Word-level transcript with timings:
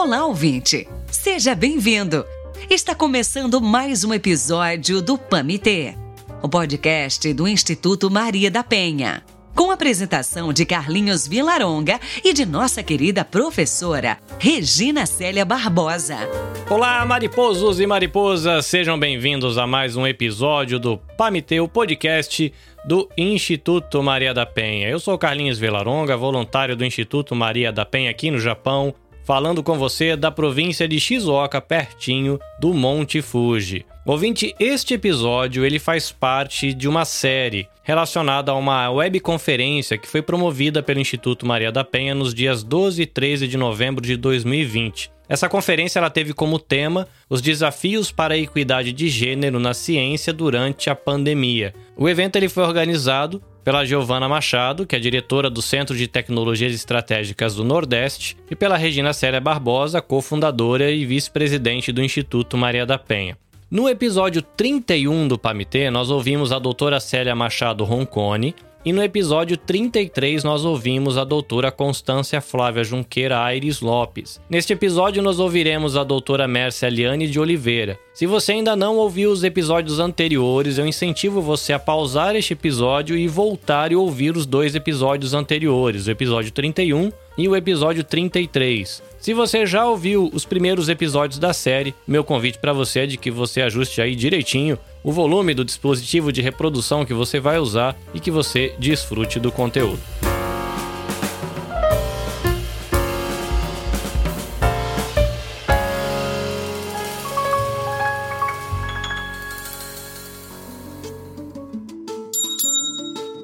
Olá, 0.00 0.24
ouvinte! 0.24 0.86
Seja 1.10 1.56
bem-vindo! 1.56 2.24
Está 2.70 2.94
começando 2.94 3.60
mais 3.60 4.04
um 4.04 4.14
episódio 4.14 5.02
do 5.02 5.18
PAMITê, 5.18 5.96
o 6.40 6.48
podcast 6.48 7.34
do 7.34 7.48
Instituto 7.48 8.08
Maria 8.08 8.48
da 8.48 8.62
Penha. 8.62 9.24
Com 9.56 9.72
a 9.72 9.74
apresentação 9.74 10.52
de 10.52 10.64
Carlinhos 10.64 11.26
Vilaronga 11.26 11.98
e 12.24 12.32
de 12.32 12.46
nossa 12.46 12.80
querida 12.80 13.24
professora 13.24 14.18
Regina 14.38 15.04
Célia 15.04 15.44
Barbosa. 15.44 16.16
Olá, 16.70 17.04
mariposos 17.04 17.80
e 17.80 17.86
mariposas, 17.86 18.66
sejam 18.66 18.96
bem-vindos 18.96 19.58
a 19.58 19.66
mais 19.66 19.96
um 19.96 20.06
episódio 20.06 20.78
do 20.78 20.96
PAMITê, 21.16 21.58
o 21.58 21.66
podcast 21.66 22.54
do 22.84 23.08
Instituto 23.18 24.00
Maria 24.00 24.32
da 24.32 24.46
Penha. 24.46 24.88
Eu 24.88 25.00
sou 25.00 25.18
Carlinhos 25.18 25.58
Vilaronga, 25.58 26.16
voluntário 26.16 26.76
do 26.76 26.84
Instituto 26.84 27.34
Maria 27.34 27.72
da 27.72 27.84
Penha 27.84 28.12
aqui 28.12 28.30
no 28.30 28.38
Japão 28.38 28.94
falando 29.28 29.62
com 29.62 29.76
você 29.76 30.16
da 30.16 30.30
província 30.30 30.88
de 30.88 30.98
Shizuoka, 30.98 31.60
pertinho 31.60 32.38
do 32.58 32.72
Monte 32.72 33.20
Fuji. 33.20 33.84
Ouvinte, 34.06 34.54
este 34.58 34.94
episódio 34.94 35.66
ele 35.66 35.78
faz 35.78 36.10
parte 36.10 36.72
de 36.72 36.88
uma 36.88 37.04
série 37.04 37.68
relacionada 37.82 38.52
a 38.52 38.54
uma 38.54 38.88
webconferência 38.88 39.98
que 39.98 40.08
foi 40.08 40.22
promovida 40.22 40.82
pelo 40.82 40.98
Instituto 40.98 41.44
Maria 41.44 41.70
da 41.70 41.84
Penha 41.84 42.14
nos 42.14 42.32
dias 42.32 42.62
12 42.62 43.02
e 43.02 43.06
13 43.06 43.46
de 43.46 43.58
novembro 43.58 44.02
de 44.02 44.16
2020. 44.16 45.10
Essa 45.28 45.46
conferência 45.46 45.98
ela 45.98 46.08
teve 46.08 46.32
como 46.32 46.58
tema 46.58 47.06
os 47.28 47.42
desafios 47.42 48.10
para 48.10 48.32
a 48.32 48.38
equidade 48.38 48.94
de 48.94 49.10
gênero 49.10 49.60
na 49.60 49.74
ciência 49.74 50.32
durante 50.32 50.88
a 50.88 50.94
pandemia. 50.94 51.74
O 51.98 52.08
evento 52.08 52.36
ele 52.36 52.48
foi 52.48 52.64
organizado 52.64 53.42
pela 53.68 53.84
Giovana 53.84 54.26
Machado, 54.26 54.86
que 54.86 54.96
é 54.96 54.98
diretora 54.98 55.50
do 55.50 55.60
Centro 55.60 55.94
de 55.94 56.08
Tecnologias 56.08 56.72
Estratégicas 56.72 57.54
do 57.54 57.62
Nordeste, 57.62 58.34
e 58.50 58.56
pela 58.56 58.78
Regina 58.78 59.12
Célia 59.12 59.42
Barbosa, 59.42 60.00
cofundadora 60.00 60.90
e 60.90 61.04
vice-presidente 61.04 61.92
do 61.92 62.02
Instituto 62.02 62.56
Maria 62.56 62.86
da 62.86 62.96
Penha. 62.96 63.36
No 63.70 63.86
episódio 63.86 64.40
31 64.40 65.28
do 65.28 65.38
PAMITê, 65.38 65.90
nós 65.90 66.08
ouvimos 66.08 66.50
a 66.50 66.58
doutora 66.58 66.98
Célia 66.98 67.34
Machado 67.34 67.84
Roncone, 67.84 68.54
e 68.84 68.92
no 68.92 69.02
episódio 69.02 69.56
33 69.56 70.44
nós 70.44 70.64
ouvimos 70.64 71.18
a 71.18 71.24
doutora 71.24 71.70
Constância 71.70 72.40
Flávia 72.40 72.84
Junqueira 72.84 73.40
Aires 73.40 73.80
Lopes. 73.80 74.40
Neste 74.48 74.72
episódio 74.72 75.22
nós 75.22 75.38
ouviremos 75.38 75.96
a 75.96 76.04
doutora 76.04 76.48
Mércia 76.48 76.88
Liane 76.88 77.28
de 77.28 77.40
Oliveira. 77.40 77.98
Se 78.14 78.26
você 78.26 78.52
ainda 78.52 78.74
não 78.74 78.96
ouviu 78.96 79.30
os 79.30 79.44
episódios 79.44 79.98
anteriores, 79.98 80.78
eu 80.78 80.86
incentivo 80.86 81.40
você 81.40 81.72
a 81.72 81.78
pausar 81.78 82.34
este 82.34 82.52
episódio 82.52 83.16
e 83.16 83.28
voltar 83.28 83.92
e 83.92 83.96
ouvir 83.96 84.36
os 84.36 84.46
dois 84.46 84.74
episódios 84.74 85.34
anteriores, 85.34 86.06
o 86.06 86.10
episódio 86.10 86.50
31 86.50 87.12
e 87.36 87.48
o 87.48 87.54
episódio 87.54 88.02
33. 88.02 89.02
Se 89.20 89.34
você 89.34 89.66
já 89.66 89.84
ouviu 89.84 90.30
os 90.32 90.44
primeiros 90.44 90.88
episódios 90.88 91.40
da 91.40 91.52
série, 91.52 91.92
meu 92.06 92.22
convite 92.22 92.58
para 92.58 92.72
você 92.72 93.00
é 93.00 93.06
de 93.06 93.16
que 93.16 93.32
você 93.32 93.60
ajuste 93.62 94.00
aí 94.00 94.14
direitinho 94.14 94.78
o 95.02 95.10
volume 95.10 95.54
do 95.54 95.64
dispositivo 95.64 96.32
de 96.32 96.40
reprodução 96.40 97.04
que 97.04 97.12
você 97.12 97.40
vai 97.40 97.58
usar 97.58 97.96
e 98.14 98.20
que 98.20 98.30
você 98.30 98.74
desfrute 98.78 99.40
do 99.40 99.50
conteúdo. 99.50 99.98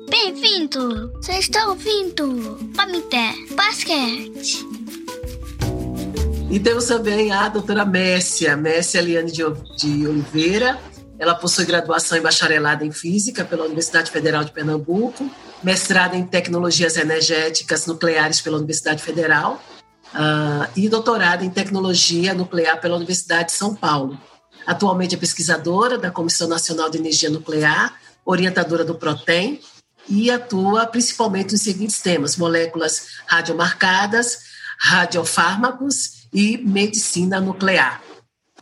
Bem-vindo! 0.09 1.13
Você 1.21 1.33
está 1.33 1.67
ouvindo 1.67 2.59
Pamité 2.77 3.35
Basquete. 3.57 4.84
E 6.55 6.61
temos 6.61 6.85
também 6.85 7.33
a 7.33 7.49
doutora 7.49 7.85
Messia, 7.85 8.57
Messia 8.57 9.01
Liane 9.01 9.33
de, 9.33 9.43
Oliveira, 9.43 10.79
ela 11.19 11.35
possui 11.35 11.65
graduação 11.65 12.17
em 12.17 12.21
bacharelado 12.21 12.85
em 12.85 12.93
Física 12.93 13.45
pela 13.45 13.65
Universidade 13.65 14.09
Federal 14.09 14.45
de 14.45 14.53
Pernambuco, 14.53 15.29
mestrado 15.65 16.15
em 16.15 16.25
Tecnologias 16.25 16.97
Energéticas 16.97 17.87
Nucleares 17.87 18.41
pela 18.41 18.59
Universidade 18.59 19.03
Federal 19.03 19.61
uh, 20.15 20.71
e 20.77 20.89
doutorado 20.89 21.45
em 21.45 21.51
Tecnologia 21.51 22.33
Nuclear 22.33 22.81
pela 22.81 22.95
Universidade 22.95 23.47
de 23.47 23.55
São 23.55 23.75
Paulo. 23.75 24.17
Atualmente 24.65 25.17
é 25.17 25.19
pesquisadora 25.19 25.99
da 25.99 26.13
Comissão 26.13 26.47
Nacional 26.47 26.89
de 26.89 26.99
Energia 26.99 27.31
Nuclear, 27.31 27.99
orientadora 28.25 28.85
do 28.85 28.95
PROTEM 28.95 29.61
e 30.09 30.31
atua 30.31 30.87
principalmente 30.87 31.51
nos 31.51 31.63
seguintes 31.63 32.01
temas: 32.01 32.37
moléculas 32.37 33.09
radiomarcadas, 33.27 34.55
radiofármacos 34.79 36.23
e 36.35 36.59
medicina 36.59 37.41
nuclear. 37.41 38.03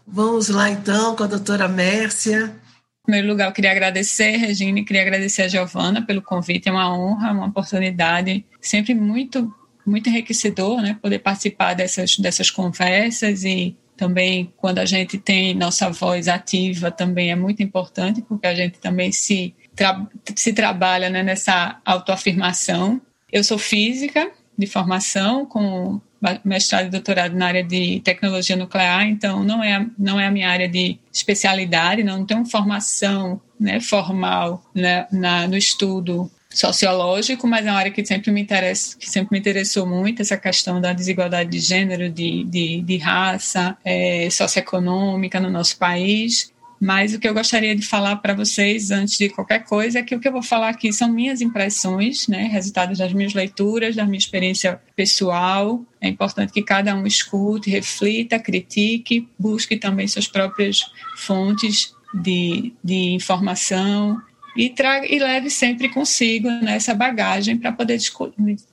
Vamos 0.06 0.50
lá 0.50 0.71
então 0.71 1.16
com 1.16 1.25
a 1.25 1.27
doutora 1.27 1.66
Mércia. 1.66 2.55
Em 3.00 3.05
primeiro 3.06 3.28
lugar, 3.28 3.49
eu 3.49 3.53
queria 3.53 3.71
agradecer, 3.71 4.37
Regina, 4.37 4.81
e 4.81 4.84
queria 4.84 5.03
agradecer 5.03 5.43
a 5.43 5.49
Giovana 5.49 6.05
pelo 6.05 6.21
convite. 6.21 6.69
É 6.69 6.72
uma 6.72 6.94
honra, 6.94 7.32
uma 7.32 7.47
oportunidade 7.47 8.44
sempre 8.61 8.94
muito, 8.94 9.53
muito 9.87 10.09
enriquecedor, 10.09 10.82
né? 10.82 10.99
Poder 11.00 11.21
participar 11.21 11.75
dessas, 11.75 12.19
dessas 12.19 12.50
conversas 12.50 13.43
e 13.43 13.77
também 13.97 14.53
quando 14.56 14.78
a 14.78 14.84
gente 14.84 15.19
tem 15.19 15.55
nossa 15.55 15.91
voz 15.91 16.28
ativa 16.28 16.91
também 16.91 17.31
é 17.31 17.37
muito 17.37 17.62
importante, 17.62 18.22
porque 18.22 18.47
a 18.47 18.55
gente 18.55 18.78
também 18.78 19.12
se, 19.12 19.55
tra 19.75 20.06
se 20.34 20.53
trabalha 20.53 21.09
né, 21.09 21.22
nessa 21.22 21.81
autoafirmação. 21.84 23.00
Eu 23.31 23.43
sou 23.43 23.59
física 23.59 24.31
de 24.59 24.66
formação, 24.66 25.47
com 25.47 26.00
mestrado 26.44 26.87
e 26.87 26.91
doutorado 26.91 27.34
na 27.34 27.47
área 27.47 27.65
de 27.65 28.00
tecnologia 28.00 28.56
nuclear, 28.56 29.06
então 29.06 29.43
não 29.43 29.62
é, 29.62 29.87
não 29.99 30.21
é 30.21 30.27
a 30.27 30.31
minha 30.31 30.49
área 30.49 30.69
de 30.69 30.99
especialidade, 31.12 32.03
não 32.03 32.25
tenho 32.25 32.44
formação 32.44 33.41
né, 33.59 33.81
formal 33.81 34.65
né, 34.75 35.06
na, 35.11 35.47
no 35.47 35.56
estudo 35.56 36.31
sociológico, 36.50 37.47
mas 37.47 37.66
é 37.66 37.71
uma 37.71 37.78
área 37.78 37.91
que 37.91 38.05
sempre 38.05 38.31
me 38.31 38.41
interessa, 38.41 38.97
que 38.99 39.09
sempre 39.09 39.31
me 39.32 39.38
interessou 39.38 39.87
muito 39.87 40.21
essa 40.21 40.37
questão 40.37 40.81
da 40.81 40.93
desigualdade 40.93 41.50
de 41.50 41.59
gênero, 41.59 42.11
de, 42.11 42.44
de, 42.44 42.82
de 42.82 42.97
raça, 42.99 43.77
é, 43.84 44.28
socioeconômica 44.31 45.41
no 45.41 45.50
nosso 45.50 45.78
país 45.78 46.53
mas 46.82 47.15
o 47.15 47.20
que 47.20 47.28
eu 47.28 47.32
gostaria 47.32 47.76
de 47.76 47.87
falar 47.87 48.16
para 48.16 48.34
vocês, 48.34 48.91
antes 48.91 49.16
de 49.16 49.28
qualquer 49.28 49.60
coisa, 49.60 50.00
é 50.00 50.03
que 50.03 50.16
o 50.16 50.19
que 50.19 50.26
eu 50.26 50.32
vou 50.32 50.43
falar 50.43 50.70
aqui 50.70 50.93
são 50.93 51.09
minhas 51.09 51.41
impressões, 51.41 52.26
né, 52.26 52.48
resultados 52.48 52.98
das 52.98 53.12
minhas 53.12 53.34
leituras, 53.34 53.94
da 53.94 54.04
minha 54.04 54.19
experiência 54.19 54.82
pessoal. 54.97 55.81
É 56.00 56.09
importante 56.09 56.53
que 56.53 56.60
cada 56.60 56.93
um 56.97 57.06
escute, 57.06 57.70
reflita, 57.70 58.37
critique, 58.37 59.28
busque 59.38 59.76
também 59.76 60.09
suas 60.09 60.26
próprias 60.26 60.91
fontes 61.19 61.94
de, 62.12 62.72
de 62.82 63.12
informação 63.12 64.20
e, 64.56 64.69
traga, 64.69 65.06
e 65.06 65.20
leve 65.20 65.50
sempre 65.50 65.88
consigo 65.88 66.50
né, 66.50 66.75
essa 66.75 66.93
bagagem 66.93 67.56
para 67.56 67.70
poder 67.70 68.00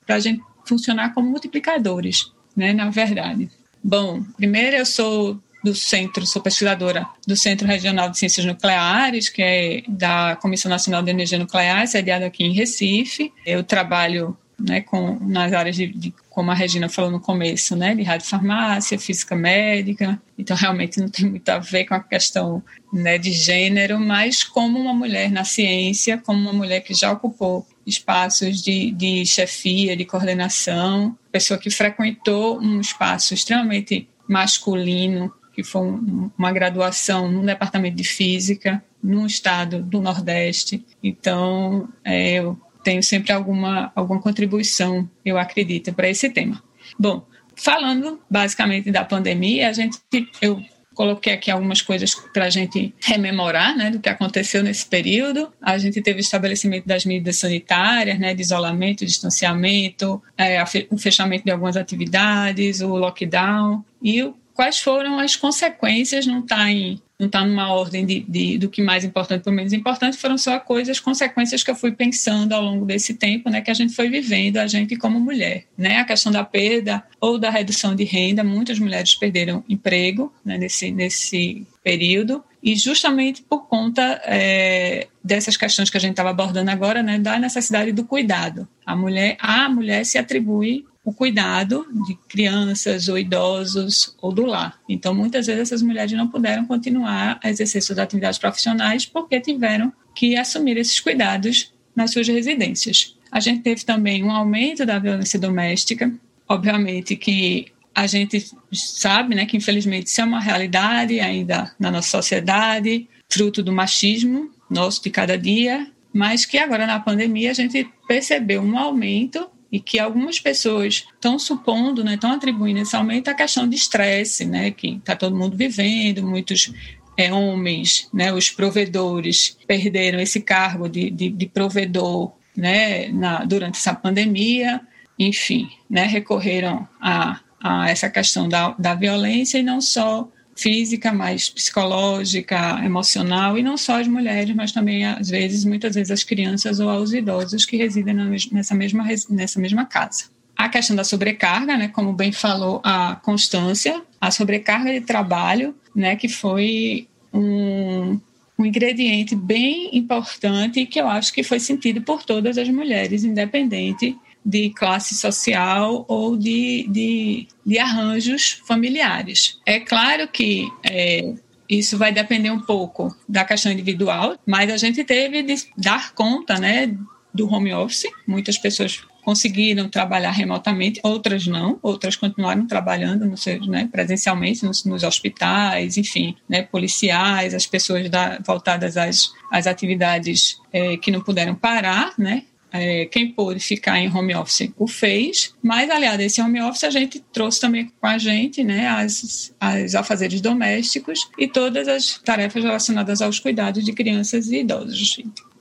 para 0.07 0.15
a 0.15 0.19
gente 0.19 0.41
funcionar 0.65 1.13
como 1.13 1.29
multiplicadores, 1.29 2.31
né, 2.55 2.73
na 2.73 2.89
verdade. 2.89 3.51
Bom, 3.83 4.23
primeiro 4.35 4.77
eu 4.77 4.85
sou 4.87 5.39
do 5.63 5.75
centro, 5.75 6.25
sou 6.25 6.41
pesquisadora 6.41 7.07
do 7.27 7.35
Centro 7.35 7.67
Regional 7.67 8.09
de 8.09 8.17
Ciências 8.17 8.45
Nucleares, 8.45 9.29
que 9.29 9.41
é 9.41 9.83
da 9.87 10.37
Comissão 10.37 10.69
Nacional 10.69 11.03
de 11.03 11.11
Energia 11.11 11.37
Nuclear, 11.37 11.87
sediado 11.87 12.25
aqui 12.25 12.43
em 12.43 12.53
Recife. 12.53 13.31
Eu 13.45 13.63
trabalho 13.63 14.37
né, 14.59 14.81
com, 14.81 15.17
nas 15.21 15.53
áreas 15.53 15.75
de, 15.75 15.87
de, 15.87 16.13
como 16.29 16.51
a 16.51 16.53
Regina 16.53 16.89
falou 16.89 17.09
no 17.09 17.19
começo, 17.19 17.75
né, 17.75 17.95
de 17.95 18.03
radiofarmácia, 18.03 18.99
física 18.99 19.35
médica. 19.35 20.21
Então, 20.37 20.55
realmente 20.55 20.99
não 20.99 21.09
tem 21.09 21.29
muito 21.29 21.47
a 21.49 21.59
ver 21.59 21.85
com 21.85 21.93
a 21.93 22.03
questão 22.03 22.63
né, 22.91 23.17
de 23.17 23.31
gênero, 23.31 23.99
mas 23.99 24.43
como 24.43 24.79
uma 24.79 24.93
mulher 24.93 25.31
na 25.31 25.43
ciência, 25.43 26.17
como 26.17 26.39
uma 26.39 26.53
mulher 26.53 26.81
que 26.81 26.93
já 26.93 27.11
ocupou 27.11 27.65
espaços 27.85 28.61
de, 28.61 28.91
de 28.91 29.25
chefia, 29.25 29.95
de 29.95 30.05
coordenação, 30.05 31.17
pessoa 31.31 31.59
que 31.59 31.69
frequentou 31.69 32.59
um 32.59 32.79
espaço 32.79 33.33
extremamente 33.33 34.07
masculino 34.27 35.33
que 35.59 35.63
foi 35.63 35.81
um, 35.81 36.31
uma 36.37 36.53
graduação 36.53 37.29
no 37.29 37.45
departamento 37.45 37.97
de 37.97 38.05
física, 38.05 38.81
no 39.03 39.25
estado 39.25 39.81
do 39.83 39.99
Nordeste. 39.99 40.85
Então, 41.03 41.89
é, 42.01 42.35
eu 42.35 42.57
tenho 42.81 43.03
sempre 43.03 43.33
alguma, 43.33 43.91
alguma 43.93 44.21
contribuição, 44.21 45.09
eu 45.25 45.37
acredito, 45.37 45.91
para 45.93 46.09
esse 46.09 46.29
tema. 46.29 46.63
Bom, 46.97 47.25
falando 47.55 48.21
basicamente 48.29 48.89
da 48.89 49.03
pandemia, 49.03 49.67
a 49.67 49.73
gente, 49.73 49.99
eu 50.41 50.63
coloquei 50.93 51.33
aqui 51.33 51.51
algumas 51.51 51.81
coisas 51.81 52.15
para 52.33 52.45
a 52.45 52.49
gente 52.49 52.93
rememorar 53.01 53.75
né, 53.75 53.91
do 53.91 53.99
que 53.99 54.07
aconteceu 54.07 54.63
nesse 54.63 54.85
período. 54.85 55.51
A 55.61 55.77
gente 55.77 56.01
teve 56.01 56.19
o 56.19 56.21
estabelecimento 56.21 56.85
das 56.85 57.03
medidas 57.03 57.37
sanitárias, 57.37 58.17
né, 58.17 58.33
de 58.33 58.41
isolamento, 58.41 59.05
distanciamento, 59.05 60.21
é, 60.37 60.63
o 60.89 60.97
fechamento 60.97 61.43
de 61.43 61.51
algumas 61.51 61.75
atividades, 61.75 62.79
o 62.79 62.95
lockdown 62.95 63.83
e 64.01 64.23
o 64.23 64.38
quais 64.59 64.77
foram 64.77 65.17
as 65.17 65.37
consequências, 65.37 66.27
não 66.27 66.39
está 66.39 66.69
em, 66.69 67.01
não 67.17 67.27
está 67.27 67.45
numa 67.45 67.71
ordem 67.71 68.05
de, 68.05 68.19
de, 68.19 68.57
do 68.57 68.67
que 68.67 68.81
mais 68.81 69.05
importante 69.05 69.41
para 69.41 69.53
menos 69.53 69.71
importante, 69.71 70.17
foram 70.17 70.37
só 70.37 70.59
coisas, 70.59 70.99
consequências 70.99 71.63
que 71.63 71.71
eu 71.71 71.75
fui 71.75 71.93
pensando 71.93 72.51
ao 72.51 72.61
longo 72.61 72.85
desse 72.85 73.13
tempo, 73.13 73.49
né, 73.49 73.61
que 73.61 73.71
a 73.71 73.73
gente 73.73 73.95
foi 73.95 74.09
vivendo, 74.09 74.57
a 74.57 74.67
gente 74.67 74.97
como 74.97 75.17
mulher, 75.17 75.63
né, 75.77 75.99
a 75.99 76.03
questão 76.03 76.29
da 76.29 76.43
perda 76.43 77.01
ou 77.21 77.39
da 77.39 77.49
redução 77.49 77.95
de 77.95 78.03
renda, 78.03 78.43
muitas 78.43 78.77
mulheres 78.79 79.15
perderam 79.15 79.63
emprego 79.69 80.29
né, 80.43 80.57
nesse, 80.57 80.91
nesse 80.91 81.65
período, 81.81 82.43
e 82.61 82.75
justamente 82.75 83.41
por 83.41 83.65
conta 83.69 84.21
é, 84.25 85.07
dessas 85.23 85.55
questões 85.55 85.89
que 85.89 85.95
a 85.95 86.01
gente 86.01 86.11
estava 86.11 86.31
abordando 86.31 86.69
agora, 86.69 87.01
né, 87.01 87.17
da 87.17 87.39
necessidade 87.39 87.93
do 87.93 88.03
cuidado. 88.03 88.67
A 88.85 88.93
mulher, 88.93 89.37
a 89.39 89.69
mulher 89.69 90.05
se 90.05 90.17
atribui 90.17 90.83
o 91.03 91.13
cuidado 91.13 91.85
de 92.05 92.15
crianças 92.27 93.07
ou 93.07 93.17
idosos 93.17 94.15
ou 94.21 94.31
do 94.31 94.45
lar. 94.45 94.79
Então, 94.87 95.13
muitas 95.15 95.47
vezes 95.47 95.63
essas 95.63 95.81
mulheres 95.81 96.11
não 96.11 96.27
puderam 96.27 96.65
continuar 96.65 97.39
a 97.43 97.49
exercer 97.49 97.81
suas 97.81 97.99
atividades 97.99 98.37
profissionais 98.37 99.05
porque 99.05 99.39
tiveram 99.39 99.91
que 100.13 100.35
assumir 100.35 100.77
esses 100.77 100.99
cuidados 100.99 101.73
nas 101.95 102.11
suas 102.11 102.27
residências. 102.27 103.15
A 103.31 103.39
gente 103.39 103.61
teve 103.61 103.83
também 103.83 104.23
um 104.23 104.31
aumento 104.31 104.85
da 104.85 104.99
violência 104.99 105.39
doméstica. 105.39 106.11
Obviamente 106.47 107.15
que 107.15 107.67
a 107.93 108.07
gente 108.07 108.45
sabe, 108.71 109.35
né, 109.35 109.45
que 109.45 109.57
infelizmente 109.57 110.07
isso 110.07 110.21
é 110.21 110.23
uma 110.23 110.39
realidade 110.39 111.19
ainda 111.19 111.71
na 111.79 111.91
nossa 111.91 112.09
sociedade, 112.09 113.07
fruto 113.29 113.61
do 113.61 113.71
machismo 113.71 114.49
nosso 114.69 115.03
de 115.03 115.09
cada 115.09 115.37
dia, 115.37 115.87
mas 116.13 116.45
que 116.45 116.57
agora 116.57 116.85
na 116.85 116.99
pandemia 116.99 117.51
a 117.51 117.53
gente 117.53 117.87
percebeu 118.07 118.61
um 118.61 118.77
aumento 118.77 119.49
e 119.71 119.79
que 119.79 119.99
algumas 119.99 120.39
pessoas 120.39 121.05
estão 121.13 121.37
supondo, 121.37 122.03
né, 122.03 122.15
estão 122.15 122.31
atribuindo 122.31 122.79
esse 122.79 122.95
aumento 122.95 123.27
à 123.27 123.33
questão 123.33 123.67
de 123.67 123.75
estresse, 123.75 124.45
né, 124.45 124.71
que 124.71 124.95
está 124.95 125.15
todo 125.15 125.35
mundo 125.35 125.55
vivendo, 125.55 126.25
muitos 126.25 126.73
é, 127.15 127.31
homens, 127.33 128.09
né, 128.13 128.33
os 128.33 128.49
provedores 128.49 129.57
perderam 129.67 130.19
esse 130.19 130.41
cargo 130.41 130.87
de, 130.87 131.09
de, 131.09 131.29
de 131.29 131.45
provedor, 131.45 132.31
né, 132.55 133.09
na, 133.09 133.43
durante 133.45 133.77
essa 133.77 133.93
pandemia, 133.93 134.81
enfim, 135.17 135.69
né, 135.89 136.03
recorreram 136.03 136.87
a, 136.99 137.39
a 137.61 137.89
essa 137.89 138.09
questão 138.09 138.47
da, 138.49 138.75
da 138.79 138.95
violência 138.95 139.57
e 139.57 139.63
não 139.63 139.81
só 139.81 140.27
física, 140.61 141.11
mas 141.13 141.49
psicológica, 141.49 142.79
emocional, 142.83 143.57
e 143.57 143.63
não 143.63 143.77
só 143.77 143.99
as 143.99 144.07
mulheres, 144.07 144.55
mas 144.55 144.71
também, 144.71 145.05
às 145.05 145.29
vezes, 145.29 145.63
muitas 145.65 145.95
vezes, 145.95 146.11
as 146.11 146.23
crianças 146.23 146.79
ou 146.79 146.89
aos 146.89 147.13
idosos 147.13 147.65
que 147.65 147.77
residem 147.77 148.15
nessa 148.51 148.75
mesma, 148.75 149.05
nessa 149.29 149.59
mesma 149.59 149.85
casa. 149.85 150.25
A 150.55 150.67
questão 150.67 150.95
da 150.95 151.03
sobrecarga, 151.03 151.77
né, 151.77 151.87
como 151.87 152.11
bem 152.11 152.31
falou 152.31 152.81
a 152.83 153.15
Constância, 153.15 154.01
a 154.19 154.29
sobrecarga 154.29 154.91
de 154.91 155.01
trabalho, 155.01 155.73
né, 155.95 156.15
que 156.15 156.27
foi 156.27 157.07
um, 157.33 158.19
um 158.57 158.65
ingrediente 158.65 159.35
bem 159.35 159.97
importante 159.97 160.81
e 160.81 160.85
que 160.85 160.99
eu 160.99 161.07
acho 161.07 161.33
que 161.33 161.43
foi 161.43 161.59
sentido 161.59 162.01
por 162.01 162.23
todas 162.23 162.57
as 162.57 162.67
mulheres, 162.67 163.23
independente 163.23 164.17
de 164.49 164.71
classe 164.71 165.13
social 165.13 166.05
ou 166.07 166.35
de, 166.35 166.87
de, 166.89 167.47
de 167.63 167.77
arranjos 167.77 168.63
familiares. 168.65 169.59
É 169.63 169.79
claro 169.79 170.27
que 170.27 170.67
é, 170.83 171.35
isso 171.69 171.99
vai 171.99 172.11
depender 172.11 172.49
um 172.49 172.59
pouco 172.59 173.15
da 173.27 173.45
questão 173.45 173.71
individual, 173.71 174.35
mas 174.47 174.71
a 174.71 174.77
gente 174.77 175.03
teve 175.03 175.43
de 175.43 175.55
dar 175.77 176.13
conta 176.15 176.57
né, 176.57 176.97
do 177.31 177.47
home 177.47 177.71
office. 177.71 178.07
Muitas 178.25 178.57
pessoas 178.57 179.03
conseguiram 179.23 179.87
trabalhar 179.87 180.31
remotamente, 180.31 180.99
outras 181.03 181.45
não, 181.45 181.77
outras 181.83 182.15
continuaram 182.15 182.65
trabalhando 182.65 183.27
no 183.27 183.37
seu, 183.37 183.63
né, 183.67 183.87
presencialmente 183.91 184.65
nos, 184.65 184.83
nos, 184.83 185.03
hospitais, 185.03 185.97
enfim, 185.97 186.35
né, 186.49 186.63
policiais, 186.63 187.53
as 187.53 187.67
pessoas 187.67 188.09
da, 188.09 188.39
voltadas 188.43 188.97
às, 188.97 189.31
às 189.51 189.67
atividades 189.67 190.59
é, 190.73 190.97
que 190.97 191.11
não 191.11 191.21
puderam 191.21 191.53
parar, 191.53 192.13
né, 192.17 192.45
é, 192.71 193.05
quem 193.05 193.31
pôde 193.31 193.59
ficar 193.59 193.99
em 193.99 194.13
home 194.13 194.35
office 194.35 194.71
o 194.77 194.87
fez, 194.87 195.53
mas 195.61 195.89
aliado 195.89 196.21
a 196.21 196.25
esse 196.25 196.41
home 196.41 196.61
office 196.61 196.83
a 196.83 196.89
gente 196.89 197.19
trouxe 197.33 197.59
também 197.59 197.91
com 197.99 198.07
a 198.07 198.17
gente 198.17 198.63
né, 198.63 198.87
as, 198.87 199.53
as 199.59 199.95
afazeres 199.95 200.41
domésticos 200.41 201.29
e 201.37 201.47
todas 201.47 201.87
as 201.87 202.19
tarefas 202.19 202.63
relacionadas 202.63 203.21
aos 203.21 203.39
cuidados 203.39 203.83
de 203.83 203.93
crianças 203.93 204.47
e 204.49 204.59
idosos. 204.59 205.19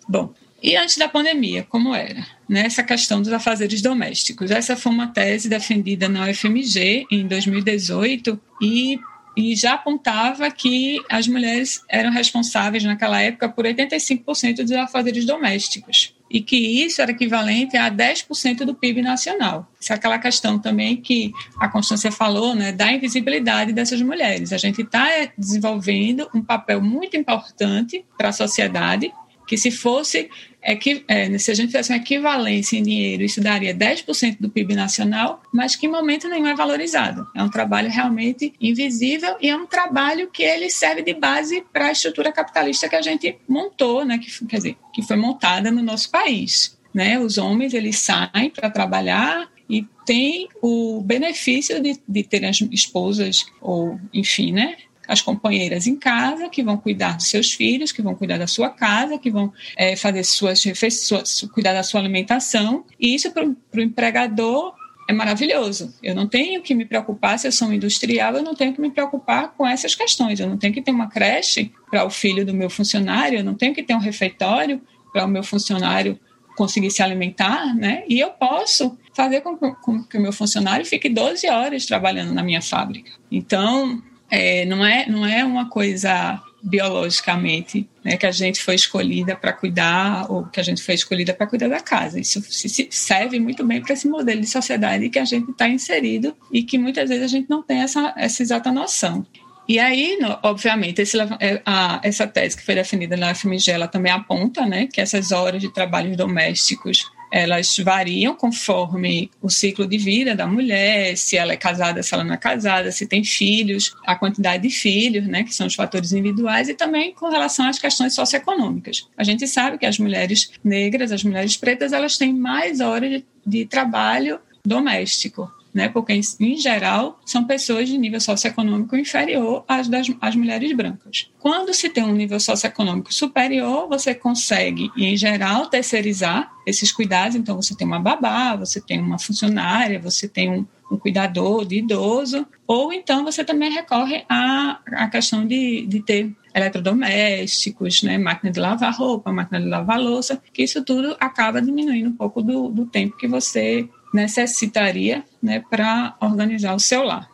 Bom, 0.09 0.33
e 0.63 0.77
antes 0.77 0.97
da 0.97 1.09
pandemia, 1.09 1.65
como 1.69 1.95
era? 1.95 2.27
Nessa 2.49 2.83
né, 2.83 2.89
questão 2.89 3.23
dos 3.23 3.33
afazeres 3.33 3.81
domésticos. 3.81 4.51
Essa 4.51 4.77
foi 4.77 4.93
uma 4.93 5.07
tese 5.07 5.49
defendida 5.49 6.09
na 6.09 6.29
UFMG 6.29 7.07
em 7.11 7.27
2018 7.27 8.41
e 8.63 8.99
e 9.37 9.55
já 9.55 9.75
apontava 9.75 10.51
que 10.51 11.01
as 11.09 11.29
mulheres 11.29 11.81
eram 11.89 12.11
responsáveis 12.11 12.83
naquela 12.83 13.21
época 13.21 13.49
por 13.49 13.65
85% 13.65 14.57
dos 14.65 14.73
afazeres 14.73 15.25
domésticos 15.25 16.13
e 16.31 16.41
que 16.41 16.57
isso 16.57 17.01
era 17.01 17.11
equivalente 17.11 17.77
a 17.77 17.91
10% 17.91 18.65
do 18.65 18.75
PIB 18.75 19.03
nacional. 19.03 19.71
Isso 19.81 19.93
é 19.93 19.97
aquela 19.97 20.19
questão 20.19 20.59
também 20.59 20.97
que 20.97 21.33
a 21.59 21.69
Constância 21.69 22.13
falou, 22.13 22.55
né, 22.55 22.73
da 22.73 22.93
invisibilidade 22.93 23.73
dessas 23.73 24.03
mulheres. 24.03 24.53
A 24.53 24.59
gente 24.59 24.83
está 24.83 25.09
desenvolvendo 25.37 26.29
um 26.35 26.43
papel 26.43 26.81
muito 26.81 27.17
importante 27.17 28.05
para 28.17 28.29
a 28.29 28.33
sociedade, 28.33 29.13
que 29.47 29.57
se 29.57 29.71
fosse 29.71 30.29
que 30.75 31.05
é, 31.09 31.38
se 31.38 31.50
a 31.50 31.55
gente 31.55 31.69
fizesse 31.69 31.93
uma 31.93 31.99
equivalência 31.99 32.76
em 32.76 32.82
dinheiro, 32.82 33.23
isso 33.23 33.41
daria 33.41 33.75
10% 33.75 34.37
do 34.41 34.50
PIB 34.50 34.75
nacional, 34.75 35.43
mas 35.53 35.75
que 35.75 35.87
em 35.87 35.91
momento 35.91 36.29
nenhum 36.29 36.47
é 36.47 36.55
valorizado. 36.55 37.26
É 37.35 37.43
um 37.43 37.49
trabalho 37.49 37.91
realmente 37.91 38.53
invisível 38.61 39.37
e 39.41 39.49
é 39.49 39.56
um 39.56 39.67
trabalho 39.67 40.29
que 40.31 40.43
ele 40.43 40.70
serve 40.70 41.03
de 41.03 41.15
base 41.15 41.65
para 41.73 41.87
a 41.87 41.93
estrutura 41.93 42.32
capitalista 42.32 42.88
que 42.88 42.97
a 42.97 43.03
gente 43.03 43.37
montou, 43.49 44.05
né, 44.05 44.19
que, 44.19 44.47
quer 44.47 44.56
dizer, 44.56 44.76
que 44.93 45.03
foi 45.03 45.17
montada 45.17 45.70
no 45.70 45.82
nosso 45.82 46.11
país. 46.11 46.79
Né? 46.93 47.19
Os 47.19 47.38
homens 47.38 47.75
eles 47.75 47.99
saem 47.99 48.50
para 48.50 48.71
trabalhar 48.71 49.49
e 49.69 49.87
têm 50.05 50.49
o 50.62 51.03
benefício 51.03 51.81
de, 51.81 52.00
de 52.09 52.23
terem 52.23 52.49
as 52.49 52.61
esposas 52.73 53.47
ou, 53.61 54.00
enfim, 54.12 54.53
né, 54.53 54.76
as 55.09 55.23
companheiras 55.23 55.87
em 55.87 55.97
casa, 55.97 56.51
que 56.51 56.63
vão 56.63 56.77
cuidar 56.77 57.17
dos 57.17 57.29
seus 57.29 57.53
filhos, 57.53 57.91
que 57.91 58.03
vão 58.03 58.15
cuidar 58.15 58.37
da 58.37 58.47
sua 58.47 58.69
casa, 58.69 59.19
que 59.19 59.31
vão 59.31 59.51
é, 59.75 59.97
fazer 59.97 60.23
suas 60.23 60.63
refeições, 60.63 61.41
cuidar 61.55 61.73
da 61.73 61.83
sua 61.83 62.01
alimentação. 62.01 62.85
E 63.01 63.15
isso 63.15 63.33
para 63.33 63.47
o 63.47 63.81
empregador 63.81 64.75
é 65.09 65.13
maravilhoso. 65.15 65.95
Eu 66.03 66.15
não 66.15 66.29
tenho 66.29 66.61
que 66.61 66.75
me 66.75 66.85
preocupar 66.85 67.39
se 67.39 67.49
eu 67.49 67.53
sou 67.53 67.69
um 67.69 67.73
industrial, 67.73 68.35
eu 68.35 68.43
não 68.43 68.55
tenho 68.55 68.75
que 68.75 68.81
me 68.81 68.91
preocupar 68.91 69.55
com 69.57 69.67
essas 69.67 69.95
questões. 69.95 70.39
Eu 70.39 70.49
não 70.49 70.59
tenho 70.59 70.75
que 70.75 70.83
ter 70.83 70.91
uma 70.91 71.09
creche 71.09 71.73
para 71.91 72.05
o 72.05 72.11
filho 72.11 72.45
do 72.45 72.53
meu 72.53 72.69
funcionário, 72.69 73.39
eu 73.39 73.45
não 73.45 73.55
tenho 73.55 73.75
que 73.75 73.83
ter 73.83 73.95
um 73.95 73.99
refeitório 73.99 74.83
para 75.11 75.25
o 75.25 75.29
meu 75.29 75.43
funcionário 75.43 76.21
conseguir 76.55 76.91
se 76.91 77.03
alimentar, 77.03 77.75
né? 77.75 78.03
E 78.09 78.19
eu 78.19 78.31
posso 78.31 78.99
fazer 79.15 79.41
com, 79.41 79.57
com 79.57 80.03
que 80.03 80.19
o 80.19 80.21
meu 80.21 80.33
funcionário 80.33 80.85
fique 80.85 81.09
12 81.09 81.49
horas 81.49 81.87
trabalhando 81.87 82.35
na 82.35 82.43
minha 82.43 82.61
fábrica. 82.61 83.13
Então, 83.31 84.03
é, 84.30 84.64
não, 84.64 84.85
é, 84.85 85.06
não 85.08 85.26
é 85.26 85.44
uma 85.44 85.68
coisa 85.68 86.42
biologicamente 86.62 87.88
né, 88.04 88.16
que 88.16 88.26
a 88.26 88.30
gente 88.30 88.62
foi 88.62 88.75
escolhida 88.75 89.37
para 89.37 89.52
cuidar 89.52 90.30
ou 90.30 90.44
que 90.47 90.58
a 90.58 90.62
gente 90.62 90.82
foi 90.82 90.94
escolhida 90.94 91.32
para 91.32 91.47
cuidar 91.47 91.68
da 91.68 91.80
casa. 91.80 92.18
Isso 92.18 92.42
serve 92.90 93.38
muito 93.38 93.64
bem 93.64 93.80
para 93.80 93.92
esse 93.92 94.08
modelo 94.08 94.40
de 94.40 94.47
sociedade 94.47 95.08
que 95.08 95.18
a 95.18 95.25
gente 95.25 95.50
está 95.50 95.68
inserido 95.68 96.37
e 96.52 96.62
que 96.62 96.76
muitas 96.76 97.08
vezes 97.08 97.25
a 97.25 97.28
gente 97.28 97.49
não 97.49 97.62
tem 97.62 97.80
essa, 97.80 98.12
essa 98.16 98.42
exata 98.42 98.73
noção. 98.73 99.26
E 99.68 99.78
aí, 99.78 100.18
obviamente, 100.42 101.02
esse, 101.02 101.18
é, 101.40 101.61
a, 101.64 102.00
essa 102.02 102.26
tese 102.26 102.56
que 102.56 102.64
foi 102.64 102.75
definida 102.75 103.16
na 103.16 103.35
FMG, 103.35 103.70
ela 103.70 103.87
também 103.87 104.11
aponta 104.11 104.64
né, 104.64 104.87
que 104.87 105.00
essas 105.00 105.30
horas 105.30 105.61
de 105.61 105.70
trabalhos 105.73 106.16
domésticos 106.16 107.04
elas 107.30 107.76
variam 107.78 108.35
conforme 108.35 109.30
o 109.42 109.49
ciclo 109.49 109.87
de 109.87 109.99
vida 109.99 110.35
da 110.35 110.47
mulher, 110.47 111.16
se 111.16 111.37
ela 111.37 111.52
é 111.52 111.56
casada, 111.56 112.02
se 112.02 112.14
ela 112.14 112.25
não 112.25 112.35
é 112.35 112.37
casada, 112.37 112.90
se 112.90 113.06
tem 113.06 113.25
filhos, 113.25 113.94
a 114.06 114.14
quantidade 114.14 114.62
de 114.62 114.70
filhos, 114.70 115.26
né, 115.26 115.42
que 115.42 115.54
são 115.54 115.66
os 115.66 115.75
fatores 115.75 116.12
individuais, 116.12 116.68
e 116.68 116.75
também 116.75 117.12
com 117.12 117.28
relação 117.28 117.66
às 117.66 117.78
questões 117.78 118.14
socioeconômicas. 118.14 119.08
A 119.16 119.25
gente 119.25 119.47
sabe 119.47 119.78
que 119.78 119.87
as 119.87 119.99
mulheres 119.99 120.50
negras, 120.64 121.12
as 121.12 121.25
mulheres 121.25 121.56
pretas, 121.56 121.92
elas 121.92 122.16
têm 122.16 122.32
mais 122.32 122.80
horas 122.80 123.11
de, 123.11 123.25
de 123.47 123.66
trabalho 123.66 124.40
doméstico 124.64 125.50
né? 125.78 125.88
Porque, 125.88 126.12
em, 126.12 126.56
geral, 126.56 127.20
são 127.25 127.44
pessoas 127.44 127.88
de 127.88 127.97
nível 127.97 128.20
socioeconômico 128.20 128.97
inferior 128.97 129.64
às 129.68 129.87
das 129.87 130.08
às 130.20 130.35
mulheres 130.35 130.73
brancas. 130.75 131.30
Quando 131.38 131.73
se 131.73 131.88
tem 131.88 132.02
um 132.02 132.12
nível 132.12 132.40
socioeconômico 132.40 133.14
superior, 133.14 133.88
você 133.88 134.12
consegue, 134.12 134.90
em 134.97 135.16
geral, 135.16 135.68
terceirizar 135.68 136.50
esses 136.66 136.90
cuidados. 136.90 137.37
Então, 137.37 137.54
você 137.54 137.76
tem 137.76 137.87
uma 137.87 138.00
babá, 138.00 138.56
você 138.56 138.80
tem 138.80 139.00
uma 139.00 139.20
funcionária, 139.20 140.00
você 140.00 140.26
tem 140.26 140.50
um, 140.50 140.66
um 140.90 140.97
cuidador 140.97 141.64
de 141.64 141.76
idoso, 141.76 142.44
ou 142.66 142.92
então 142.92 143.25
você 143.25 143.44
também 143.44 143.70
recorre 143.70 144.25
à, 144.28 144.80
à 144.97 145.08
questão 145.08 145.47
de, 145.47 145.87
de 145.87 146.02
ter 146.02 146.35
eletrodomésticos, 146.52 148.02
né, 148.02 148.18
máquina 148.18 148.50
de 148.50 148.58
lavar 148.58 148.92
roupa, 148.92 149.32
máquina 149.32 149.61
de 149.61 149.68
lavar 149.68 150.00
louça, 150.00 150.42
que 150.52 150.64
isso 150.64 150.85
tudo 150.85 151.16
acaba 151.20 151.62
diminuindo 151.62 152.08
um 152.08 152.16
pouco 152.16 152.42
do, 152.42 152.68
do 152.68 152.85
tempo 152.85 153.16
que 153.16 153.28
você 153.28 153.88
necessitaria 154.12 155.25
né, 155.43 155.62
para 155.71 156.17
organizar 156.21 156.75
o 156.75 156.81
seu 156.81 157.03
lar. 157.03 157.29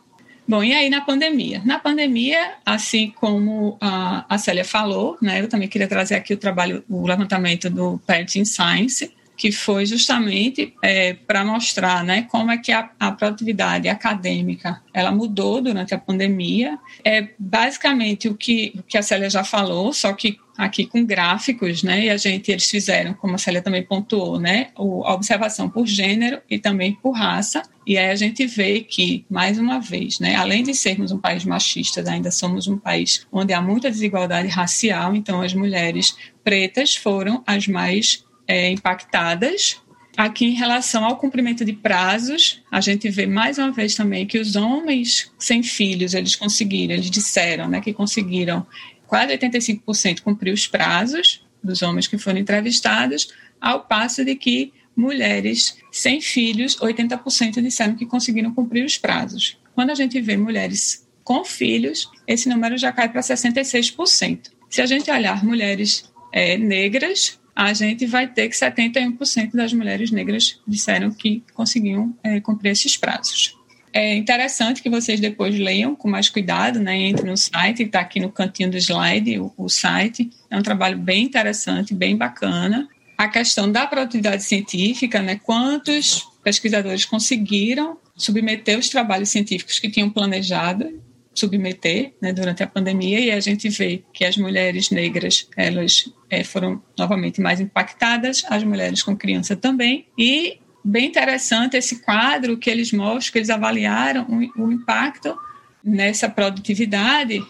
Bom, 0.47 0.63
e 0.63 0.73
aí 0.73 0.89
na 0.89 1.01
pandemia? 1.01 1.61
Na 1.65 1.79
pandemia, 1.79 2.53
assim 2.63 3.11
como 3.19 3.77
a, 3.81 4.25
a 4.29 4.37
Célia 4.37 4.63
falou, 4.63 5.17
né, 5.19 5.41
eu 5.41 5.49
também 5.49 5.67
queria 5.67 5.87
trazer 5.87 6.15
aqui 6.15 6.33
o 6.33 6.37
trabalho, 6.37 6.83
o 6.87 7.07
levantamento 7.07 7.69
do 7.69 7.99
Parenting 8.05 8.45
Science, 8.45 9.11
que 9.37 9.51
foi 9.51 9.85
justamente 9.85 10.73
é, 10.81 11.13
para 11.13 11.43
mostrar 11.43 12.03
né, 12.03 12.23
como 12.23 12.51
é 12.51 12.57
que 12.57 12.71
a, 12.71 12.89
a, 12.99 13.11
produtividade 13.11 13.87
acadêmica 13.87 14.81
ela 14.93 15.11
mudou 15.11 15.61
durante 15.61 15.93
a 15.93 15.97
pandemia. 15.97 16.77
É 17.03 17.29
basicamente 17.37 18.27
o 18.27 18.35
que, 18.35 18.73
o 18.77 18.83
que 18.83 18.97
a 18.97 19.01
Célia 19.01 19.29
já 19.29 19.43
falou, 19.43 19.91
só 19.93 20.13
que 20.13 20.37
aqui 20.57 20.85
com 20.85 21.05
gráficos, 21.05 21.83
né? 21.83 22.05
E 22.05 22.09
a 22.09 22.17
gente 22.17 22.51
eles 22.51 22.69
fizeram, 22.69 23.13
como 23.13 23.35
a 23.35 23.37
Célia 23.37 23.61
também 23.61 23.83
pontuou, 23.83 24.39
né? 24.39 24.69
O, 24.77 25.03
a 25.03 25.13
observação 25.13 25.69
por 25.69 25.85
gênero 25.85 26.41
e 26.49 26.57
também 26.57 26.93
por 26.93 27.11
raça. 27.11 27.61
E 27.85 27.97
aí 27.97 28.09
a 28.09 28.15
gente 28.15 28.47
vê 28.47 28.79
que, 28.81 29.25
mais 29.29 29.59
uma 29.59 29.79
vez, 29.79 30.19
né? 30.19 30.35
Além 30.35 30.63
de 30.63 30.73
sermos 30.73 31.11
um 31.11 31.19
país 31.19 31.45
machista, 31.45 32.03
ainda 32.09 32.31
somos 32.31 32.67
um 32.67 32.77
país 32.77 33.27
onde 33.31 33.53
há 33.53 33.61
muita 33.61 33.91
desigualdade 33.91 34.47
racial. 34.47 35.15
Então, 35.15 35.41
as 35.41 35.53
mulheres 35.53 36.15
pretas 36.43 36.95
foram 36.95 37.43
as 37.45 37.67
mais 37.67 38.24
é, 38.47 38.71
impactadas. 38.71 39.77
Aqui, 40.17 40.45
em 40.45 40.53
relação 40.53 41.03
ao 41.03 41.17
cumprimento 41.17 41.65
de 41.65 41.73
prazos, 41.73 42.61
a 42.71 42.79
gente 42.79 43.09
vê 43.09 43.25
mais 43.25 43.57
uma 43.57 43.71
vez 43.71 43.95
também 43.95 44.25
que 44.25 44.39
os 44.39 44.55
homens 44.55 45.31
sem 45.37 45.61
filhos, 45.61 46.13
eles 46.13 46.35
conseguiram, 46.35 46.93
eles 46.93 47.09
disseram 47.09 47.67
né, 47.67 47.81
que 47.81 47.93
conseguiram 47.93 48.65
quase 49.07 49.37
85% 49.37 50.21
cumprir 50.21 50.53
os 50.53 50.67
prazos 50.67 51.45
dos 51.61 51.81
homens 51.81 52.07
que 52.07 52.17
foram 52.17 52.39
entrevistados, 52.39 53.29
ao 53.59 53.81
passo 53.81 54.23
de 54.23 54.35
que 54.35 54.71
mulheres 54.95 55.77
sem 55.91 56.21
filhos, 56.21 56.77
80% 56.77 57.61
disseram 57.61 57.95
que 57.95 58.05
conseguiram 58.05 58.53
cumprir 58.53 58.85
os 58.85 58.97
prazos. 58.97 59.57
Quando 59.73 59.89
a 59.89 59.95
gente 59.95 60.21
vê 60.21 60.37
mulheres 60.37 61.05
com 61.23 61.43
filhos, 61.43 62.09
esse 62.27 62.47
número 62.47 62.77
já 62.77 62.91
cai 62.91 63.09
para 63.09 63.21
66%. 63.21 64.51
Se 64.69 64.81
a 64.81 64.85
gente 64.85 65.09
olhar 65.11 65.43
mulheres 65.43 66.09
é, 66.31 66.57
negras, 66.57 67.39
a 67.55 67.73
gente 67.73 68.05
vai 68.05 68.27
ter 68.27 68.49
que 68.49 68.55
71% 68.55 69.51
das 69.53 69.71
mulheres 69.71 70.11
negras 70.11 70.59
disseram 70.67 71.09
que 71.11 71.41
conseguiam 71.53 72.13
é, 72.21 72.41
cumprir 72.41 72.71
esses 72.71 72.97
prazos. 72.97 73.55
É 73.93 74.13
interessante 74.13 74.83
que 74.83 74.89
vocês 74.89 75.21
depois 75.21 75.57
leiam 75.57 75.95
com 75.95 76.09
mais 76.09 76.27
cuidado, 76.27 76.81
né? 76.81 76.97
Entre 76.97 77.25
no 77.25 77.37
site, 77.37 77.83
está 77.83 78.01
aqui 78.01 78.19
no 78.19 78.29
cantinho 78.29 78.69
do 78.69 78.77
slide 78.77 79.39
o, 79.39 79.53
o 79.57 79.69
site. 79.69 80.29
É 80.51 80.57
um 80.57 80.61
trabalho 80.61 80.97
bem 80.97 81.23
interessante, 81.23 81.93
bem 81.93 82.17
bacana. 82.17 82.89
A 83.17 83.29
questão 83.29 83.71
da 83.71 83.87
produtividade 83.87 84.43
científica, 84.43 85.21
né? 85.21 85.39
Quantos 85.41 86.27
pesquisadores 86.43 87.05
conseguiram 87.05 87.97
submeter 88.17 88.77
os 88.77 88.89
trabalhos 88.89 89.29
científicos 89.29 89.79
que 89.79 89.89
tinham 89.89 90.09
planejado 90.09 91.01
submeter 91.35 92.13
né, 92.21 92.31
durante 92.31 92.63
a 92.63 92.67
pandemia 92.67 93.19
e 93.19 93.31
a 93.31 93.39
gente 93.39 93.67
vê 93.69 94.03
que 94.13 94.23
as 94.23 94.37
mulheres 94.37 94.89
negras 94.89 95.47
elas 95.55 96.09
é, 96.29 96.43
foram 96.43 96.81
novamente 96.97 97.41
mais 97.41 97.59
impactadas, 97.59 98.43
as 98.49 98.63
mulheres 98.63 99.03
com 99.03 99.15
criança 99.15 99.55
também 99.55 100.07
e 100.17 100.59
bem 100.83 101.07
interessante 101.07 101.75
esse 101.75 102.01
quadro 102.01 102.57
que 102.57 102.69
eles 102.69 102.91
mostram, 102.91 103.33
que 103.33 103.37
eles 103.39 103.49
avaliaram 103.49 104.25
o, 104.29 104.63
o 104.63 104.71
impacto 104.71 105.37
nessa 105.83 106.29
produtividade 106.29 107.45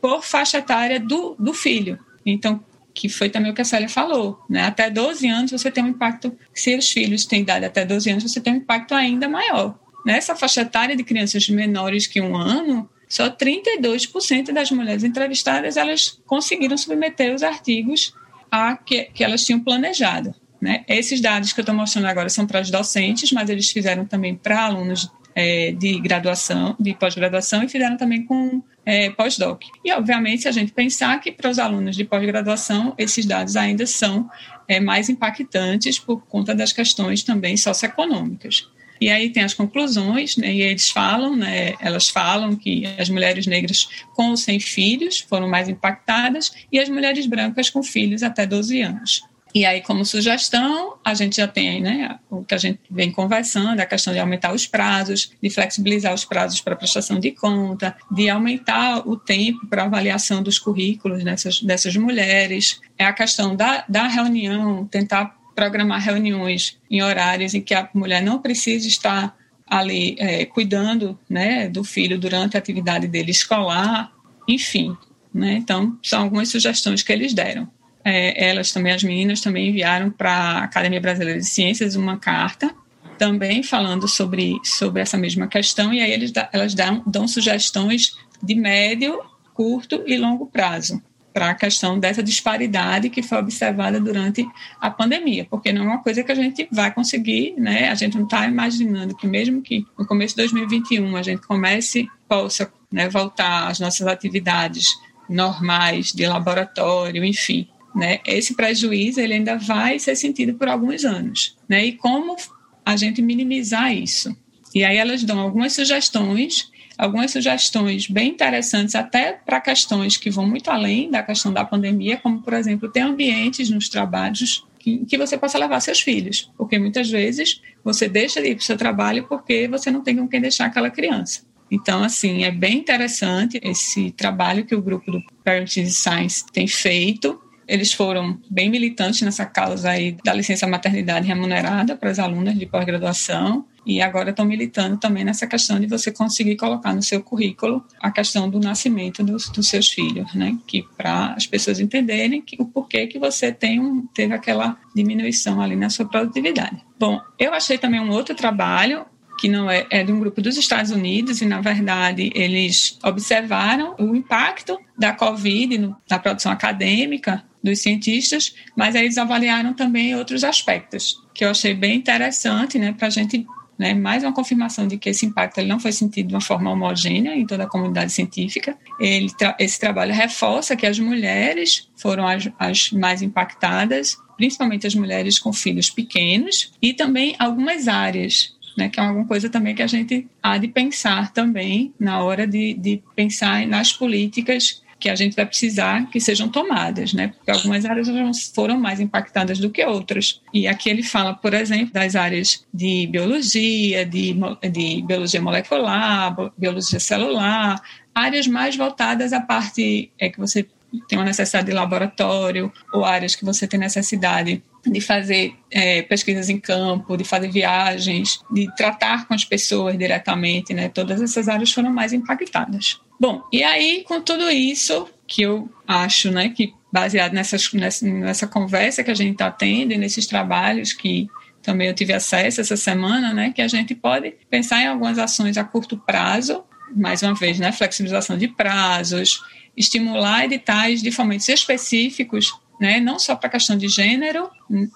por 0.00 0.22
faixa 0.22 0.58
etária 0.58 0.98
do, 0.98 1.36
do 1.38 1.54
filho. 1.54 1.98
Então, 2.24 2.62
que 2.94 3.08
foi 3.08 3.30
também 3.30 3.52
o 3.52 3.54
que 3.54 3.60
a 3.60 3.64
Célia 3.64 3.88
falou, 3.88 4.44
né? 4.50 4.64
Até 4.64 4.90
12 4.90 5.28
anos 5.28 5.52
você 5.52 5.70
tem 5.70 5.84
um 5.84 5.88
impacto, 5.88 6.36
se 6.52 6.76
os 6.76 6.90
filhos 6.90 7.24
têm 7.24 7.42
idade 7.42 7.64
até 7.64 7.84
12 7.84 8.10
anos, 8.10 8.22
você 8.24 8.40
tem 8.40 8.54
um 8.54 8.56
impacto 8.56 8.92
ainda 8.92 9.28
maior. 9.28 9.78
Nessa 10.04 10.34
faixa 10.34 10.62
etária 10.62 10.96
de 10.96 11.04
crianças 11.04 11.48
menores 11.48 12.06
que 12.06 12.20
um 12.20 12.36
ano, 12.36 12.88
só 13.08 13.30
32% 13.30 14.52
das 14.52 14.70
mulheres 14.70 15.02
entrevistadas 15.02 15.76
elas 15.76 16.20
conseguiram 16.26 16.76
submeter 16.76 17.34
os 17.34 17.42
artigos 17.42 18.14
a 18.50 18.76
que, 18.76 19.04
que 19.04 19.24
elas 19.24 19.44
tinham 19.44 19.60
planejado. 19.60 20.34
Né? 20.60 20.84
Esses 20.88 21.20
dados 21.20 21.52
que 21.52 21.60
eu 21.60 21.62
estou 21.62 21.74
mostrando 21.74 22.06
agora 22.06 22.28
são 22.28 22.46
para 22.46 22.60
os 22.60 22.70
docentes, 22.70 23.32
mas 23.32 23.48
eles 23.48 23.70
fizeram 23.70 24.04
também 24.04 24.34
para 24.34 24.64
alunos 24.64 25.10
é, 25.34 25.72
de 25.72 26.00
graduação, 26.00 26.74
de 26.80 26.94
pós-graduação 26.94 27.62
e 27.62 27.68
fizeram 27.68 27.96
também 27.96 28.24
com 28.24 28.60
é, 28.84 29.10
pós-doc. 29.10 29.62
E, 29.84 29.92
obviamente, 29.92 30.42
se 30.42 30.48
a 30.48 30.52
gente 30.52 30.72
pensar 30.72 31.20
que 31.20 31.30
para 31.30 31.50
os 31.50 31.58
alunos 31.58 31.94
de 31.94 32.04
pós-graduação, 32.04 32.94
esses 32.98 33.24
dados 33.24 33.54
ainda 33.54 33.86
são 33.86 34.28
é, 34.66 34.80
mais 34.80 35.08
impactantes 35.08 35.98
por 35.98 36.26
conta 36.26 36.54
das 36.54 36.72
questões 36.72 37.22
também 37.22 37.56
socioeconômicas. 37.56 38.68
E 39.00 39.10
aí 39.10 39.30
tem 39.30 39.42
as 39.42 39.54
conclusões, 39.54 40.36
né, 40.36 40.52
e 40.52 40.62
eles 40.62 40.90
falam, 40.90 41.36
né, 41.36 41.74
elas 41.80 42.08
falam 42.08 42.56
que 42.56 42.84
as 42.98 43.08
mulheres 43.08 43.46
negras 43.46 43.88
com 44.14 44.30
ou 44.30 44.36
sem 44.36 44.58
filhos 44.58 45.20
foram 45.20 45.48
mais 45.48 45.68
impactadas 45.68 46.52
e 46.72 46.78
as 46.78 46.88
mulheres 46.88 47.26
brancas 47.26 47.70
com 47.70 47.82
filhos 47.82 48.22
até 48.22 48.46
12 48.46 48.80
anos. 48.80 49.22
E 49.54 49.64
aí, 49.64 49.80
como 49.80 50.04
sugestão, 50.04 50.96
a 51.02 51.14
gente 51.14 51.38
já 51.38 51.48
tem 51.48 51.80
né, 51.80 52.18
o 52.30 52.44
que 52.44 52.54
a 52.54 52.58
gente 52.58 52.80
vem 52.90 53.10
conversando, 53.10 53.80
a 53.80 53.86
questão 53.86 54.12
de 54.12 54.18
aumentar 54.18 54.52
os 54.52 54.66
prazos, 54.66 55.32
de 55.42 55.48
flexibilizar 55.48 56.12
os 56.12 56.24
prazos 56.24 56.60
para 56.60 56.76
prestação 56.76 57.18
de 57.18 57.30
conta, 57.30 57.96
de 58.10 58.28
aumentar 58.28 59.08
o 59.08 59.16
tempo 59.16 59.66
para 59.66 59.84
avaliação 59.84 60.42
dos 60.42 60.58
currículos 60.58 61.24
dessas, 61.24 61.62
dessas 61.62 61.96
mulheres. 61.96 62.80
É 62.98 63.04
a 63.04 63.12
questão 63.12 63.56
da, 63.56 63.84
da 63.88 64.06
reunião, 64.06 64.86
tentar 64.86 65.36
programar 65.58 66.00
reuniões 66.00 66.78
em 66.88 67.02
horários 67.02 67.52
em 67.52 67.60
que 67.60 67.74
a 67.74 67.88
mulher 67.92 68.22
não 68.22 68.38
precisa 68.38 68.86
estar 68.86 69.36
ali 69.66 70.14
é, 70.16 70.44
cuidando 70.46 71.18
né, 71.28 71.68
do 71.68 71.82
filho 71.82 72.16
durante 72.16 72.56
a 72.56 72.60
atividade 72.60 73.08
dele 73.08 73.32
escolar, 73.32 74.12
enfim. 74.46 74.96
Né? 75.34 75.54
Então, 75.54 75.98
são 76.00 76.22
algumas 76.22 76.48
sugestões 76.48 77.02
que 77.02 77.12
eles 77.12 77.34
deram. 77.34 77.68
É, 78.04 78.50
elas 78.50 78.70
também, 78.70 78.92
as 78.92 79.02
meninas, 79.02 79.40
também 79.40 79.70
enviaram 79.70 80.12
para 80.12 80.30
a 80.30 80.62
Academia 80.62 81.00
Brasileira 81.00 81.40
de 81.40 81.46
Ciências 81.46 81.96
uma 81.96 82.18
carta 82.18 82.72
também 83.18 83.64
falando 83.64 84.06
sobre, 84.06 84.60
sobre 84.62 85.02
essa 85.02 85.18
mesma 85.18 85.48
questão, 85.48 85.92
e 85.92 86.00
aí 86.00 86.12
eles, 86.12 86.32
elas 86.52 86.72
dão, 86.72 87.02
dão 87.04 87.26
sugestões 87.26 88.16
de 88.40 88.54
médio, 88.54 89.20
curto 89.54 90.04
e 90.06 90.16
longo 90.16 90.46
prazo 90.46 91.02
para 91.32 91.50
a 91.50 91.54
questão 91.54 91.98
dessa 91.98 92.22
disparidade 92.22 93.10
que 93.10 93.22
foi 93.22 93.38
observada 93.38 94.00
durante 94.00 94.46
a 94.80 94.90
pandemia, 94.90 95.46
porque 95.48 95.72
não 95.72 95.82
é 95.82 95.86
uma 95.86 96.02
coisa 96.02 96.24
que 96.24 96.32
a 96.32 96.34
gente 96.34 96.68
vai 96.70 96.92
conseguir, 96.92 97.54
né? 97.56 97.88
A 97.88 97.94
gente 97.94 98.16
não 98.16 98.24
está 98.24 98.46
imaginando 98.46 99.16
que 99.16 99.26
mesmo 99.26 99.62
que 99.62 99.84
no 99.98 100.06
começo 100.06 100.34
de 100.34 100.42
2021 100.42 101.16
a 101.16 101.22
gente 101.22 101.46
comece 101.46 102.08
possa 102.28 102.72
né, 102.90 103.08
voltar 103.08 103.68
às 103.68 103.78
nossas 103.78 104.06
atividades 104.06 104.86
normais 105.28 106.12
de 106.12 106.26
laboratório, 106.26 107.24
enfim, 107.24 107.68
né? 107.94 108.20
Esse 108.26 108.54
prejuízo 108.54 109.20
ele 109.20 109.34
ainda 109.34 109.56
vai 109.58 109.98
ser 109.98 110.16
sentido 110.16 110.54
por 110.54 110.68
alguns 110.68 111.04
anos, 111.04 111.56
né? 111.68 111.84
E 111.84 111.92
como 111.92 112.36
a 112.84 112.96
gente 112.96 113.20
minimizar 113.20 113.94
isso? 113.94 114.36
E 114.74 114.84
aí 114.84 114.96
elas 114.96 115.22
dão 115.24 115.38
algumas 115.38 115.72
sugestões 115.72 116.70
algumas 116.98 117.30
sugestões 117.30 118.08
bem 118.08 118.30
interessantes, 118.30 118.96
até 118.96 119.32
para 119.32 119.60
questões 119.60 120.16
que 120.16 120.28
vão 120.28 120.46
muito 120.46 120.68
além 120.68 121.08
da 121.08 121.22
questão 121.22 121.52
da 121.52 121.64
pandemia, 121.64 122.16
como, 122.16 122.42
por 122.42 122.52
exemplo, 122.52 122.90
ter 122.90 123.00
ambientes 123.00 123.70
nos 123.70 123.88
trabalhos 123.88 124.66
que, 124.78 125.04
que 125.06 125.16
você 125.16 125.38
possa 125.38 125.56
levar 125.58 125.80
seus 125.80 126.00
filhos, 126.00 126.50
porque 126.58 126.78
muitas 126.78 127.08
vezes 127.08 127.62
você 127.84 128.08
deixa 128.08 128.42
de 128.42 128.48
ir 128.48 128.54
para 128.56 128.62
o 128.62 128.64
seu 128.64 128.76
trabalho 128.76 129.26
porque 129.28 129.68
você 129.68 129.90
não 129.90 130.02
tem 130.02 130.16
com 130.16 130.26
quem 130.26 130.40
deixar 130.40 130.66
aquela 130.66 130.90
criança. 130.90 131.46
Então, 131.70 132.02
assim, 132.02 132.44
é 132.44 132.50
bem 132.50 132.78
interessante 132.78 133.60
esse 133.62 134.10
trabalho 134.12 134.64
que 134.64 134.74
o 134.74 134.82
grupo 134.82 135.10
do 135.10 135.22
Parenting 135.44 135.86
Science 135.86 136.44
tem 136.50 136.66
feito. 136.66 137.38
Eles 137.66 137.92
foram 137.92 138.40
bem 138.50 138.70
militantes 138.70 139.20
nessa 139.20 139.44
causa 139.44 139.90
aí 139.90 140.16
da 140.24 140.32
licença 140.32 140.66
maternidade 140.66 141.26
remunerada 141.26 141.94
para 141.94 142.10
as 142.10 142.18
alunas 142.18 142.58
de 142.58 142.64
pós-graduação 142.64 143.66
e 143.88 144.02
agora 144.02 144.30
estão 144.30 144.44
militando 144.44 144.98
também 144.98 145.24
nessa 145.24 145.46
questão 145.46 145.80
de 145.80 145.86
você 145.86 146.12
conseguir 146.12 146.56
colocar 146.56 146.94
no 146.94 147.02
seu 147.02 147.22
currículo 147.22 147.82
a 147.98 148.10
questão 148.10 148.48
do 148.50 148.60
nascimento 148.60 149.24
dos, 149.24 149.48
dos 149.48 149.66
seus 149.66 149.88
filhos, 149.88 150.34
né? 150.34 150.58
Que 150.66 150.84
para 150.94 151.32
as 151.32 151.46
pessoas 151.46 151.80
entenderem 151.80 152.42
que, 152.42 152.54
o 152.60 152.66
porquê 152.66 153.06
que 153.06 153.18
você 153.18 153.50
tem 153.50 153.80
um, 153.80 154.06
teve 154.08 154.34
aquela 154.34 154.78
diminuição 154.94 155.62
ali 155.62 155.74
na 155.74 155.88
sua 155.88 156.04
produtividade. 156.04 156.84
Bom, 157.00 157.18
eu 157.38 157.54
achei 157.54 157.78
também 157.78 157.98
um 157.98 158.10
outro 158.10 158.34
trabalho 158.34 159.06
que 159.40 159.48
não 159.48 159.70
é, 159.70 159.86
é 159.88 160.04
de 160.04 160.12
um 160.12 160.20
grupo 160.20 160.42
dos 160.42 160.58
Estados 160.58 160.90
Unidos 160.90 161.40
e 161.40 161.46
na 161.46 161.60
verdade 161.60 162.30
eles 162.34 162.98
observaram 163.02 163.94
o 163.98 164.14
impacto 164.14 164.78
da 164.98 165.12
Covid 165.14 165.78
no, 165.78 165.96
na 166.10 166.18
produção 166.18 166.52
acadêmica 166.52 167.42
dos 167.62 167.80
cientistas, 167.80 168.54
mas 168.76 168.94
eles 168.94 169.16
avaliaram 169.16 169.72
também 169.72 170.14
outros 170.14 170.44
aspectos 170.44 171.26
que 171.38 171.44
eu 171.44 171.50
achei 171.50 171.72
bem 171.72 171.96
interessante, 171.96 172.80
né, 172.80 172.92
para 172.92 173.06
a 173.06 173.10
gente 173.10 173.46
né, 173.78 173.94
mais 173.94 174.24
uma 174.24 174.32
confirmação 174.32 174.88
de 174.88 174.98
que 174.98 175.08
esse 175.08 175.24
impacto 175.24 175.58
ele 175.58 175.68
não 175.68 175.78
foi 175.78 175.92
sentido 175.92 176.28
de 176.28 176.34
uma 176.34 176.40
forma 176.40 176.70
homogênea 176.70 177.36
em 177.36 177.46
toda 177.46 177.64
a 177.64 177.68
comunidade 177.68 178.12
científica. 178.12 178.76
Ele, 178.98 179.28
esse 179.58 179.78
trabalho 179.78 180.12
reforça 180.12 180.74
que 180.74 180.86
as 180.86 180.98
mulheres 180.98 181.88
foram 181.96 182.26
as, 182.26 182.50
as 182.58 182.90
mais 182.90 183.22
impactadas, 183.22 184.18
principalmente 184.36 184.86
as 184.86 184.94
mulheres 184.94 185.38
com 185.38 185.52
filhos 185.52 185.90
pequenos, 185.90 186.72
e 186.82 186.92
também 186.92 187.36
algumas 187.38 187.86
áreas 187.86 188.56
né, 188.76 188.88
que 188.88 189.00
é 189.00 189.02
alguma 189.02 189.26
coisa 189.26 189.50
também 189.50 189.74
que 189.74 189.82
a 189.82 189.88
gente 189.88 190.28
há 190.40 190.56
de 190.56 190.68
pensar 190.68 191.32
também 191.32 191.92
na 191.98 192.22
hora 192.22 192.46
de, 192.46 192.74
de 192.74 193.02
pensar 193.16 193.66
nas 193.66 193.92
políticas 193.92 194.82
que 194.98 195.08
a 195.08 195.14
gente 195.14 195.36
vai 195.36 195.46
precisar 195.46 196.08
que 196.10 196.20
sejam 196.20 196.48
tomadas, 196.48 197.12
né? 197.12 197.28
Porque 197.28 197.50
algumas 197.50 197.84
áreas 197.84 198.08
foram 198.54 198.78
mais 198.78 199.00
impactadas 199.00 199.58
do 199.58 199.70
que 199.70 199.84
outras. 199.84 200.40
E 200.52 200.66
aqui 200.66 200.90
ele 200.90 201.02
fala, 201.02 201.34
por 201.34 201.54
exemplo, 201.54 201.92
das 201.92 202.16
áreas 202.16 202.64
de 202.72 203.06
biologia, 203.06 204.04
de, 204.04 204.34
de 204.72 205.02
biologia 205.02 205.40
molecular, 205.40 206.34
biologia 206.56 206.98
celular, 206.98 207.80
áreas 208.14 208.46
mais 208.46 208.76
voltadas 208.76 209.32
à 209.32 209.40
parte 209.40 210.10
é 210.18 210.28
que 210.28 210.38
você 210.38 210.66
tem 211.08 211.18
uma 211.18 211.24
necessidade 211.24 211.66
de 211.66 211.72
laboratório 211.72 212.72
ou 212.92 213.04
áreas 213.04 213.34
que 213.34 213.44
você 213.44 213.66
tem 213.66 213.78
necessidade 213.78 214.62
de 214.84 215.00
fazer 215.00 215.54
é, 215.70 216.02
pesquisas 216.02 216.48
em 216.48 216.58
campo, 216.58 217.16
de 217.16 217.24
fazer 217.24 217.50
viagens, 217.50 218.40
de 218.50 218.74
tratar 218.74 219.26
com 219.26 219.34
as 219.34 219.44
pessoas 219.44 219.98
diretamente, 219.98 220.72
né? 220.72 220.88
Todas 220.88 221.20
essas 221.20 221.48
áreas 221.48 221.72
foram 221.72 221.92
mais 221.92 222.12
impactadas. 222.12 223.00
Bom, 223.20 223.42
e 223.52 223.62
aí 223.62 224.04
com 224.06 224.20
tudo 224.20 224.50
isso 224.50 225.08
que 225.26 225.42
eu 225.42 225.68
acho, 225.86 226.30
né, 226.30 226.48
que 226.48 226.72
baseado 226.92 227.32
nessas, 227.32 227.72
nessa, 227.72 228.06
nessa 228.06 228.46
conversa 228.46 229.04
que 229.04 229.10
a 229.10 229.14
gente 229.14 229.32
está 229.32 229.50
tendo 229.50 229.92
e 229.92 229.98
nesses 229.98 230.26
trabalhos 230.26 230.92
que 230.92 231.28
também 231.62 231.88
eu 231.88 231.94
tive 231.94 232.12
acesso 232.12 232.60
essa 232.60 232.76
semana, 232.76 233.34
né, 233.34 233.52
que 233.54 233.60
a 233.60 233.68
gente 233.68 233.94
pode 233.94 234.34
pensar 234.48 234.82
em 234.82 234.86
algumas 234.86 235.18
ações 235.18 235.58
a 235.58 235.64
curto 235.64 235.98
prazo, 235.98 236.64
mais 236.96 237.22
uma 237.22 237.34
vez, 237.34 237.58
né, 237.58 237.72
flexibilização 237.72 238.38
de 238.38 238.48
prazos, 238.48 239.42
estimular 239.76 240.44
editais 240.44 241.02
de 241.02 241.10
fomentos 241.10 241.48
específicos, 241.48 242.52
né, 242.80 243.00
não 243.00 243.18
só 243.18 243.34
para 243.34 243.48
a 243.48 243.52
questão 243.52 243.76
de 243.76 243.88
gênero, 243.88 244.48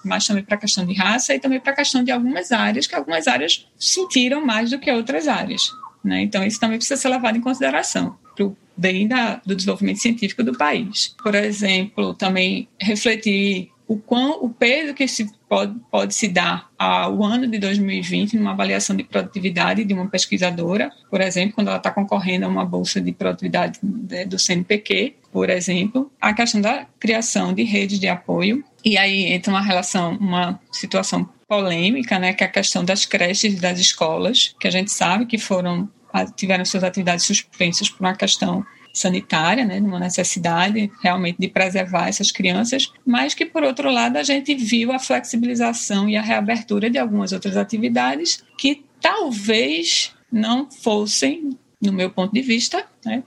mas 0.03 0.25
também 0.25 0.43
para 0.43 0.55
a 0.55 0.59
questão 0.59 0.85
de 0.85 0.93
raça 0.93 1.35
e 1.35 1.39
também 1.39 1.59
para 1.59 1.73
a 1.73 1.75
questão 1.75 2.03
de 2.03 2.11
algumas 2.11 2.51
áreas, 2.51 2.87
que 2.87 2.95
algumas 2.95 3.27
áreas 3.27 3.67
sentiram 3.77 4.43
mais 4.43 4.71
do 4.71 4.79
que 4.79 4.91
outras 4.91 5.27
áreas. 5.27 5.69
Né? 6.03 6.21
Então, 6.21 6.43
isso 6.43 6.59
também 6.59 6.77
precisa 6.77 6.99
ser 6.99 7.09
levado 7.09 7.37
em 7.37 7.41
consideração 7.41 8.17
para 8.35 8.45
o 8.45 8.57
bem 8.75 9.07
da, 9.07 9.41
do 9.45 9.55
desenvolvimento 9.55 9.99
científico 9.99 10.43
do 10.43 10.57
país. 10.57 11.15
Por 11.21 11.35
exemplo, 11.35 12.13
também 12.13 12.67
refletir 12.79 13.71
o, 13.87 13.97
quão, 13.97 14.43
o 14.43 14.49
peso 14.49 14.93
que 14.93 15.07
se 15.07 15.31
pode, 15.47 15.75
pode 15.91 16.13
se 16.15 16.27
dar 16.27 16.69
ao 16.77 17.23
ano 17.23 17.47
de 17.47 17.59
2020 17.59 18.37
numa 18.37 18.51
avaliação 18.51 18.95
de 18.95 19.03
produtividade 19.03 19.83
de 19.83 19.93
uma 19.93 20.07
pesquisadora, 20.07 20.91
por 21.09 21.21
exemplo, 21.21 21.55
quando 21.55 21.67
ela 21.67 21.77
está 21.77 21.91
concorrendo 21.91 22.45
a 22.45 22.49
uma 22.49 22.65
bolsa 22.65 22.99
de 22.99 23.11
produtividade 23.11 23.79
do 23.81 24.39
CNPq, 24.39 25.15
por 25.31 25.49
exemplo, 25.49 26.11
a 26.19 26.33
questão 26.33 26.61
da 26.61 26.85
criação 26.99 27.53
de 27.53 27.63
redes 27.63 27.99
de 27.99 28.07
apoio. 28.07 28.63
E 28.83 28.97
aí 28.97 29.25
entra 29.33 29.51
uma 29.51 29.61
relação, 29.61 30.15
uma 30.17 30.59
situação 30.71 31.27
polêmica, 31.53 32.17
né, 32.17 32.33
que 32.33 32.43
é 32.43 32.47
a 32.47 32.49
questão 32.49 32.83
das 32.83 33.05
creches 33.05 33.53
e 33.53 33.59
das 33.59 33.79
escolas, 33.79 34.55
que 34.59 34.67
a 34.67 34.71
gente 34.71 34.91
sabe 34.91 35.27
que 35.27 35.37
foram 35.37 35.87
tiveram 36.35 36.63
suas 36.63 36.83
atividades 36.83 37.25
suspensas 37.25 37.89
por 37.89 38.01
uma 38.01 38.15
questão 38.15 38.63
sanitária, 38.93 39.65
né, 39.65 39.79
numa 39.79 39.99
necessidade 39.99 40.91
realmente 41.01 41.37
de 41.39 41.47
preservar 41.47 42.07
essas 42.07 42.31
crianças, 42.31 42.91
mas 43.03 43.33
que, 43.33 43.45
por 43.45 43.63
outro 43.63 43.89
lado, 43.89 44.17
a 44.17 44.23
gente 44.23 44.53
viu 44.53 44.91
a 44.91 44.99
flexibilização 44.99 46.07
e 46.07 46.15
a 46.15 46.21
reabertura 46.21 46.87
de 46.87 46.99
algumas 46.99 47.31
outras 47.31 47.57
atividades 47.57 48.43
que 48.59 48.83
talvez 49.01 50.13
não 50.31 50.69
fossem, 50.69 51.57
no 51.81 51.91
meu 51.91 52.11
ponto 52.11 52.31
de 52.31 52.41
vista, 52.41 52.85
né, 53.03 53.23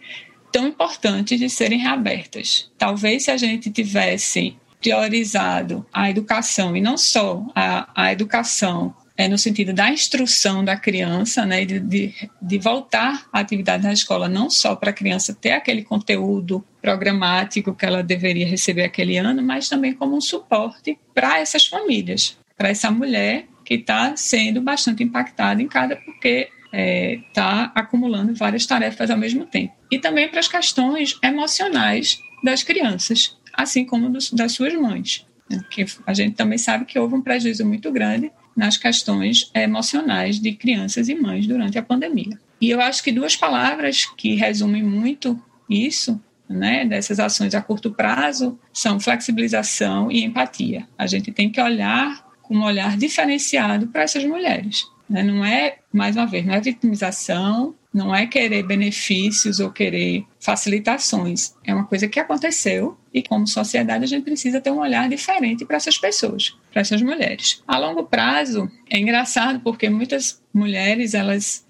tão 0.52 0.68
importantes 0.68 1.40
de 1.40 1.50
serem 1.50 1.80
reabertas. 1.80 2.70
Talvez 2.78 3.24
se 3.24 3.32
a 3.32 3.36
gente 3.36 3.68
tivesse 3.70 4.56
priorizado 4.86 5.84
a 5.92 6.08
educação, 6.08 6.76
e 6.76 6.80
não 6.80 6.96
só 6.96 7.44
a, 7.56 7.90
a 7.92 8.12
educação 8.12 8.94
é, 9.16 9.26
no 9.26 9.36
sentido 9.36 9.72
da 9.72 9.90
instrução 9.90 10.64
da 10.64 10.76
criança, 10.76 11.44
né, 11.44 11.64
de, 11.64 11.80
de, 11.80 12.14
de 12.40 12.58
voltar 12.58 13.26
à 13.32 13.40
atividade 13.40 13.82
na 13.82 13.92
escola, 13.92 14.28
não 14.28 14.48
só 14.48 14.76
para 14.76 14.90
a 14.90 14.92
criança 14.92 15.34
ter 15.34 15.52
aquele 15.52 15.82
conteúdo 15.82 16.64
programático 16.80 17.74
que 17.74 17.84
ela 17.84 18.00
deveria 18.00 18.46
receber 18.46 18.84
aquele 18.84 19.16
ano, 19.16 19.42
mas 19.42 19.68
também 19.68 19.92
como 19.92 20.16
um 20.16 20.20
suporte 20.20 20.96
para 21.12 21.40
essas 21.40 21.66
famílias, 21.66 22.38
para 22.56 22.68
essa 22.68 22.88
mulher 22.88 23.46
que 23.64 23.74
está 23.74 24.14
sendo 24.14 24.60
bastante 24.60 25.02
impactada 25.02 25.60
em 25.60 25.66
cada, 25.66 25.96
porque 25.96 26.48
está 26.70 26.72
é, 26.72 27.18
tá 27.34 27.72
acumulando 27.74 28.32
várias 28.34 28.64
tarefas 28.64 29.10
ao 29.10 29.18
mesmo 29.18 29.46
tempo. 29.46 29.74
E 29.90 29.98
também 29.98 30.28
para 30.28 30.38
as 30.38 30.46
questões 30.46 31.18
emocionais 31.24 32.20
das 32.44 32.62
crianças, 32.62 33.36
assim 33.56 33.84
como 33.84 34.10
dos, 34.10 34.30
das 34.30 34.52
suas 34.52 34.74
mães. 34.74 35.26
Né? 35.48 35.64
Que 35.70 35.84
a 36.06 36.12
gente 36.12 36.34
também 36.34 36.58
sabe 36.58 36.84
que 36.84 36.98
houve 36.98 37.14
um 37.14 37.22
prejuízo 37.22 37.64
muito 37.64 37.90
grande 37.90 38.30
nas 38.56 38.76
questões 38.76 39.50
emocionais 39.54 40.40
de 40.40 40.52
crianças 40.52 41.08
e 41.08 41.14
mães 41.14 41.46
durante 41.46 41.78
a 41.78 41.82
pandemia. 41.82 42.38
E 42.60 42.70
eu 42.70 42.80
acho 42.80 43.02
que 43.02 43.12
duas 43.12 43.36
palavras 43.36 44.06
que 44.16 44.34
resumem 44.34 44.82
muito 44.82 45.40
isso, 45.68 46.20
né, 46.48 46.86
dessas 46.86 47.20
ações 47.20 47.54
a 47.54 47.60
curto 47.60 47.90
prazo, 47.90 48.58
são 48.72 48.98
flexibilização 48.98 50.10
e 50.10 50.24
empatia. 50.24 50.86
A 50.96 51.06
gente 51.06 51.30
tem 51.32 51.50
que 51.50 51.60
olhar 51.60 52.24
com 52.42 52.56
um 52.56 52.64
olhar 52.64 52.96
diferenciado 52.96 53.88
para 53.88 54.02
essas 54.02 54.24
mulheres. 54.24 54.86
Né? 55.08 55.22
Não 55.22 55.44
é, 55.44 55.78
mais 55.92 56.16
uma 56.16 56.26
vez, 56.26 56.46
não 56.46 56.54
é 56.54 56.60
vitimização, 56.60 57.74
não 57.96 58.14
é 58.14 58.26
querer 58.26 58.62
benefícios 58.62 59.58
ou 59.58 59.70
querer 59.70 60.26
facilitações. 60.38 61.54
É 61.64 61.74
uma 61.74 61.86
coisa 61.86 62.06
que 62.06 62.20
aconteceu 62.20 62.94
e, 63.12 63.22
como 63.22 63.46
sociedade, 63.46 64.04
a 64.04 64.06
gente 64.06 64.22
precisa 64.22 64.60
ter 64.60 64.70
um 64.70 64.80
olhar 64.80 65.08
diferente 65.08 65.64
para 65.64 65.78
essas 65.78 65.96
pessoas, 65.96 66.54
para 66.70 66.82
essas 66.82 67.00
mulheres. 67.00 67.62
A 67.66 67.78
longo 67.78 68.04
prazo, 68.04 68.70
é 68.90 68.98
engraçado 68.98 69.60
porque 69.60 69.88
muitas 69.88 70.42
mulheres, 70.52 71.14
elas 71.14 71.64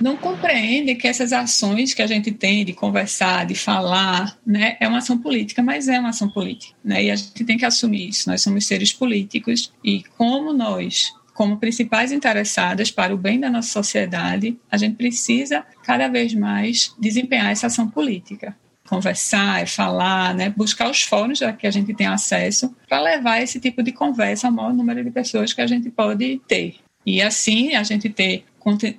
não 0.00 0.16
compreendem 0.16 0.96
que 0.96 1.06
essas 1.06 1.32
ações 1.32 1.94
que 1.94 2.02
a 2.02 2.06
gente 2.06 2.32
tem 2.32 2.64
de 2.64 2.72
conversar, 2.72 3.46
de 3.46 3.54
falar, 3.54 4.36
né, 4.44 4.76
é 4.80 4.88
uma 4.88 4.98
ação 4.98 5.18
política, 5.18 5.62
mas 5.62 5.86
é 5.86 6.00
uma 6.00 6.08
ação 6.08 6.28
política, 6.28 6.74
né? 6.82 7.04
E 7.04 7.10
a 7.12 7.16
gente 7.16 7.44
tem 7.44 7.58
que 7.58 7.66
assumir 7.66 8.08
isso. 8.08 8.28
Nós 8.28 8.42
somos 8.42 8.66
seres 8.66 8.92
políticos 8.92 9.72
e 9.84 10.02
como 10.16 10.52
nós 10.52 11.12
como 11.40 11.56
principais 11.56 12.12
interessadas 12.12 12.90
para 12.90 13.14
o 13.14 13.16
bem 13.16 13.40
da 13.40 13.48
nossa 13.48 13.70
sociedade, 13.70 14.58
a 14.70 14.76
gente 14.76 14.96
precisa 14.96 15.64
cada 15.82 16.06
vez 16.06 16.34
mais 16.34 16.94
desempenhar 16.98 17.50
essa 17.50 17.68
ação 17.68 17.88
política. 17.88 18.54
Conversar, 18.86 19.66
falar, 19.66 20.34
né? 20.34 20.52
buscar 20.54 20.90
os 20.90 21.00
fóruns 21.00 21.40
que 21.58 21.66
a 21.66 21.70
gente 21.70 21.94
tem 21.94 22.06
acesso 22.06 22.76
para 22.86 23.00
levar 23.00 23.40
esse 23.40 23.58
tipo 23.58 23.82
de 23.82 23.90
conversa 23.90 24.48
ao 24.48 24.52
maior 24.52 24.74
número 24.74 25.02
de 25.02 25.10
pessoas 25.10 25.54
que 25.54 25.62
a 25.62 25.66
gente 25.66 25.88
pode 25.88 26.42
ter. 26.46 26.74
E 27.04 27.22
assim 27.22 27.74
a 27.74 27.82
gente 27.82 28.08
ter 28.08 28.44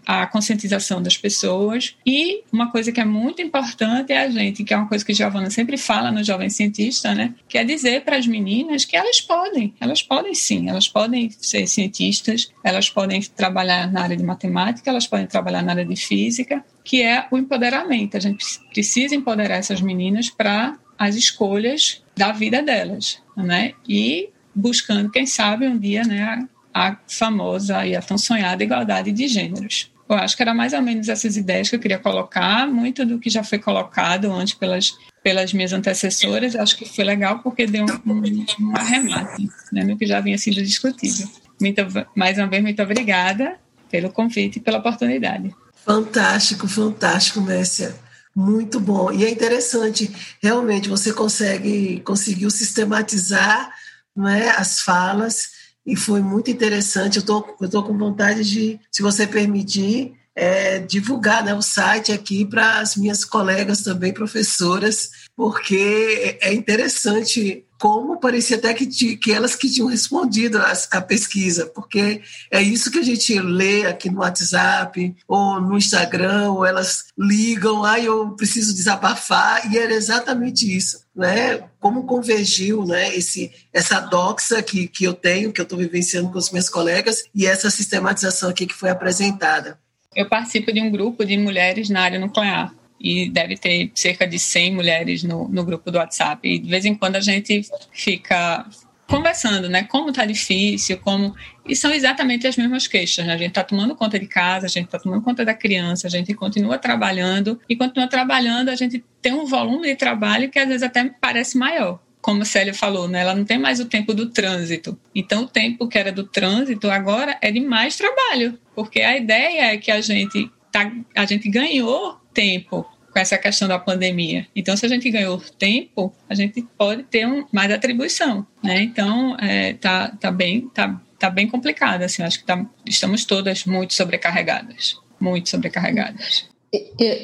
a 0.05 0.25
conscientização 0.27 1.01
das 1.01 1.17
pessoas. 1.17 1.95
E 2.05 2.43
uma 2.51 2.71
coisa 2.71 2.91
que 2.91 2.99
é 2.99 3.05
muito 3.05 3.41
importante 3.41 4.11
é 4.11 4.23
a 4.23 4.29
gente, 4.29 4.63
que 4.63 4.73
é 4.73 4.77
uma 4.77 4.87
coisa 4.87 5.05
que 5.05 5.13
Giovana 5.13 5.49
sempre 5.49 5.77
fala 5.77 6.11
no 6.11 6.23
Jovem 6.23 6.49
Cientista, 6.49 7.13
né? 7.13 7.33
Que 7.47 7.57
é 7.57 7.63
dizer 7.63 8.01
para 8.01 8.17
as 8.17 8.25
meninas 8.25 8.85
que 8.85 8.97
elas 8.97 9.21
podem, 9.21 9.73
elas 9.79 10.01
podem 10.01 10.33
sim, 10.33 10.69
elas 10.69 10.87
podem 10.87 11.29
ser 11.29 11.67
cientistas, 11.67 12.51
elas 12.63 12.89
podem 12.89 13.21
trabalhar 13.21 13.91
na 13.91 14.01
área 14.01 14.17
de 14.17 14.23
matemática, 14.23 14.89
elas 14.89 15.07
podem 15.07 15.27
trabalhar 15.27 15.61
na 15.61 15.71
área 15.71 15.85
de 15.85 15.95
física, 15.95 16.63
que 16.83 17.01
é 17.01 17.27
o 17.31 17.37
empoderamento. 17.37 18.17
A 18.17 18.19
gente 18.19 18.43
precisa 18.73 19.15
empoderar 19.15 19.57
essas 19.57 19.81
meninas 19.81 20.29
para 20.29 20.77
as 20.97 21.15
escolhas 21.15 22.03
da 22.15 22.31
vida 22.31 22.61
delas, 22.61 23.21
né? 23.35 23.73
E 23.87 24.29
buscando, 24.53 25.09
quem 25.09 25.25
sabe, 25.25 25.67
um 25.67 25.77
dia, 25.77 26.03
né, 26.03 26.47
a 26.73 26.97
famosa 27.07 27.85
e 27.85 27.95
a 27.95 28.01
tão 28.01 28.17
sonhada 28.17 28.63
igualdade 28.63 29.11
de 29.11 29.27
gêneros. 29.27 29.91
Eu 30.09 30.15
acho 30.17 30.35
que 30.35 30.41
era 30.41 30.53
mais 30.53 30.73
ou 30.73 30.81
menos 30.81 31.07
essas 31.07 31.37
ideias 31.37 31.69
que 31.69 31.75
eu 31.75 31.79
queria 31.79 31.97
colocar, 31.97 32.67
muito 32.67 33.05
do 33.05 33.17
que 33.17 33.29
já 33.29 33.43
foi 33.43 33.59
colocado 33.59 34.31
antes 34.31 34.53
pelas, 34.53 34.91
pelas 35.23 35.53
minhas 35.53 35.71
antecessoras, 35.71 36.55
acho 36.55 36.75
que 36.77 36.85
foi 36.85 37.05
legal 37.05 37.39
porque 37.39 37.65
deu 37.65 37.85
um, 38.05 38.11
um, 38.11 38.75
arremate 38.75 39.47
né, 39.71 39.85
no 39.85 39.97
que 39.97 40.05
já 40.05 40.19
vinha 40.19 40.37
sido 40.37 40.61
discutido. 40.61 41.29
Muito, 41.61 41.81
mais 42.13 42.37
uma 42.37 42.47
vez, 42.47 42.61
muito 42.61 42.81
obrigada 42.81 43.57
pelo 43.89 44.11
convite 44.11 44.57
e 44.57 44.61
pela 44.61 44.79
oportunidade. 44.79 45.55
Fantástico, 45.85 46.67
fantástico, 46.67 47.39
Messia. 47.39 47.95
Muito 48.35 48.79
bom. 48.79 49.11
E 49.11 49.25
é 49.25 49.29
interessante, 49.29 50.11
realmente, 50.41 50.89
você 50.89 51.13
consegue, 51.13 52.01
conseguiu 52.01 52.49
sistematizar 52.49 53.71
não 54.15 54.27
é, 54.27 54.49
as 54.49 54.81
falas 54.81 55.50
e 55.85 55.95
foi 55.95 56.21
muito 56.21 56.51
interessante. 56.51 57.17
Eu 57.17 57.25
tô, 57.25 57.45
estou 57.61 57.83
com 57.83 57.97
vontade 57.97 58.43
de, 58.43 58.79
se 58.91 59.01
você 59.01 59.25
permitir, 59.25 60.13
é, 60.35 60.79
divulgar 60.79 61.43
né, 61.43 61.53
o 61.53 61.61
site 61.61 62.11
aqui 62.11 62.45
para 62.45 62.79
as 62.79 62.95
minhas 62.95 63.25
colegas 63.25 63.81
também, 63.81 64.13
professoras, 64.13 65.09
porque 65.35 66.37
é 66.41 66.53
interessante 66.53 67.65
como 67.81 68.19
parecia 68.19 68.57
até 68.57 68.75
que, 68.75 68.85
que 69.17 69.33
elas 69.33 69.55
que 69.55 69.67
tinham 69.67 69.87
respondido 69.87 70.59
a, 70.91 71.01
pesquisa, 71.01 71.65
porque 71.65 72.21
é 72.51 72.61
isso 72.61 72.91
que 72.91 72.99
a 72.99 73.03
gente 73.03 73.39
lê 73.39 73.87
aqui 73.87 74.07
no 74.07 74.19
WhatsApp 74.19 75.15
ou 75.27 75.59
no 75.59 75.75
Instagram, 75.75 76.51
ou 76.51 76.63
elas 76.63 77.05
ligam, 77.17 77.83
ah, 77.83 77.99
eu 77.99 78.35
preciso 78.35 78.75
desabafar, 78.75 79.73
e 79.73 79.79
era 79.79 79.95
exatamente 79.95 80.71
isso, 80.71 81.03
né? 81.15 81.63
Como 81.79 82.05
convergiu, 82.05 82.85
né, 82.85 83.15
esse, 83.15 83.51
essa 83.73 83.99
doxa 83.99 84.61
que, 84.61 84.87
que 84.87 85.03
eu 85.03 85.15
tenho, 85.15 85.51
que 85.51 85.59
eu 85.59 85.63
estou 85.63 85.79
vivenciando 85.79 86.29
com 86.29 86.37
os 86.37 86.51
meus 86.51 86.69
colegas, 86.69 87.23
e 87.33 87.47
essa 87.47 87.71
sistematização 87.71 88.51
aqui 88.51 88.67
que 88.67 88.75
foi 88.75 88.91
apresentada. 88.91 89.79
Eu 90.15 90.29
participo 90.29 90.71
de 90.71 90.79
um 90.79 90.91
grupo 90.91 91.25
de 91.25 91.35
mulheres 91.35 91.89
na 91.89 92.01
área 92.01 92.19
nuclear 92.19 92.71
e 93.03 93.29
deve 93.29 93.57
ter 93.57 93.91
cerca 93.95 94.27
de 94.27 94.37
100 94.37 94.75
mulheres 94.75 95.23
no, 95.23 95.47
no 95.47 95.63
grupo 95.63 95.91
do 95.91 95.97
WhatsApp. 95.97 96.47
E 96.47 96.59
de 96.59 96.69
vez 96.69 96.85
em 96.85 96.93
quando 96.93 97.15
a 97.15 97.21
gente 97.21 97.61
fica 97.91 98.65
conversando, 99.11 99.67
né? 99.67 99.83
Como 99.83 100.13
tá 100.13 100.25
difícil, 100.25 100.97
como. 100.99 101.35
E 101.67 101.75
são 101.75 101.91
exatamente 101.91 102.47
as 102.47 102.55
mesmas 102.55 102.87
queixas. 102.87 103.25
Né? 103.25 103.33
A 103.33 103.37
gente 103.37 103.49
está 103.49 103.63
tomando 103.63 103.93
conta 103.93 104.17
de 104.17 104.25
casa, 104.25 104.67
a 104.67 104.69
gente 104.69 104.85
está 104.85 104.97
tomando 104.97 105.21
conta 105.21 105.43
da 105.43 105.53
criança, 105.53 106.07
a 106.07 106.09
gente 106.09 106.33
continua 106.33 106.77
trabalhando, 106.77 107.59
e 107.67 107.75
continua 107.75 108.07
trabalhando, 108.07 108.69
a 108.69 108.75
gente 108.75 109.03
tem 109.21 109.33
um 109.33 109.45
volume 109.45 109.87
de 109.87 109.95
trabalho 109.95 110.49
que 110.49 110.57
às 110.57 110.67
vezes 110.67 110.83
até 110.83 111.11
parece 111.19 111.57
maior. 111.57 111.99
Como 112.21 112.43
a 112.43 112.45
Célia 112.45 112.73
falou, 112.73 113.07
né? 113.07 113.21
ela 113.21 113.35
não 113.35 113.43
tem 113.43 113.57
mais 113.57 113.79
o 113.79 113.85
tempo 113.85 114.13
do 114.13 114.29
trânsito. 114.29 114.97
Então, 115.13 115.43
o 115.43 115.47
tempo 115.47 115.87
que 115.87 115.97
era 115.97 116.11
do 116.11 116.23
trânsito 116.23 116.89
agora 116.89 117.35
é 117.41 117.51
de 117.51 117.59
mais 117.59 117.97
trabalho, 117.97 118.59
porque 118.75 119.01
a 119.01 119.17
ideia 119.17 119.73
é 119.73 119.77
que 119.77 119.89
a 119.91 119.99
gente, 120.01 120.49
tá, 120.71 120.91
a 121.15 121.25
gente 121.25 121.49
ganhou 121.49 122.20
tempo 122.33 122.85
com 123.11 123.19
essa 123.19 123.37
questão 123.37 123.67
da 123.67 123.77
pandemia. 123.77 124.47
Então, 124.55 124.75
se 124.75 124.85
a 124.85 124.89
gente 124.89 125.09
ganhou 125.09 125.41
tempo, 125.59 126.13
a 126.29 126.33
gente 126.33 126.65
pode 126.77 127.03
ter 127.03 127.27
um, 127.27 127.45
mais 127.51 127.71
atribuição, 127.71 128.45
né? 128.63 128.81
Então, 128.81 129.37
é, 129.37 129.73
tá, 129.73 130.09
tá 130.19 130.31
bem, 130.31 130.69
tá, 130.69 130.99
tá 131.19 131.29
bem 131.29 131.47
complicado, 131.47 132.03
assim. 132.03 132.23
Acho 132.23 132.39
que 132.39 132.45
tá, 132.45 132.65
estamos 132.85 133.25
todas 133.25 133.65
muito 133.65 133.93
sobrecarregadas, 133.93 134.95
muito 135.19 135.49
sobrecarregadas. 135.49 136.49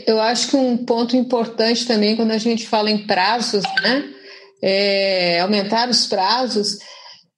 Eu 0.06 0.20
acho 0.20 0.50
que 0.50 0.58
um 0.58 0.78
ponto 0.78 1.16
importante 1.16 1.88
também 1.88 2.18
quando 2.18 2.32
a 2.32 2.38
gente 2.38 2.68
fala 2.68 2.92
em 2.92 3.08
prazos, 3.08 3.64
né? 3.82 4.14
É, 4.62 5.40
aumentar 5.40 5.88
os 5.88 6.08
prazos 6.08 6.80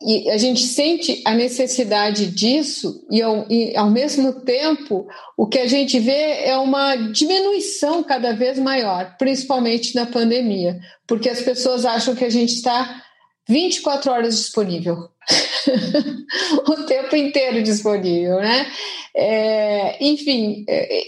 e 0.01 0.29
a 0.29 0.37
gente 0.37 0.61
sente 0.61 1.21
a 1.25 1.33
necessidade 1.33 2.27
disso, 2.27 3.05
e 3.11 3.21
ao, 3.21 3.45
e 3.51 3.75
ao, 3.75 3.89
mesmo 3.89 4.31
tempo, 4.41 5.05
o 5.35 5.45
que 5.45 5.59
a 5.59 5.67
gente 5.67 5.99
vê 5.99 6.45
é 6.45 6.57
uma 6.57 6.95
diminuição 6.95 8.01
cada 8.01 8.31
vez 8.31 8.57
maior, 8.57 9.17
principalmente 9.17 9.93
na 9.95 10.05
pandemia, 10.05 10.79
porque 11.05 11.29
as 11.29 11.41
pessoas 11.41 11.85
acham 11.85 12.15
que 12.15 12.23
a 12.23 12.29
gente 12.29 12.53
está 12.53 13.03
24 13.47 14.11
horas 14.11 14.37
disponível, 14.37 15.09
o 16.65 16.83
tempo 16.85 17.15
inteiro 17.17 17.61
disponível, 17.61 18.37
né? 18.37 18.71
É, 19.13 19.97
enfim, 20.05 20.63
é, 20.69 20.99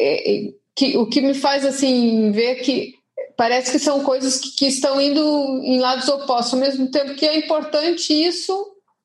é, 0.00 0.36
é 0.36 0.60
que, 0.74 0.96
o 0.96 1.06
que 1.06 1.20
me 1.20 1.34
faz 1.34 1.64
assim 1.64 2.32
ver 2.32 2.56
que 2.62 2.94
parece 3.40 3.72
que 3.72 3.78
são 3.78 4.04
coisas 4.04 4.36
que, 4.36 4.50
que, 4.50 4.66
estão 4.66 5.00
indo 5.00 5.62
em 5.64 5.80
lados 5.80 6.06
opostos, 6.08 6.52
ao 6.52 6.60
mesmo 6.60 6.90
tempo 6.90 7.14
que 7.14 7.24
é 7.24 7.38
importante 7.38 8.12
isso, 8.12 8.52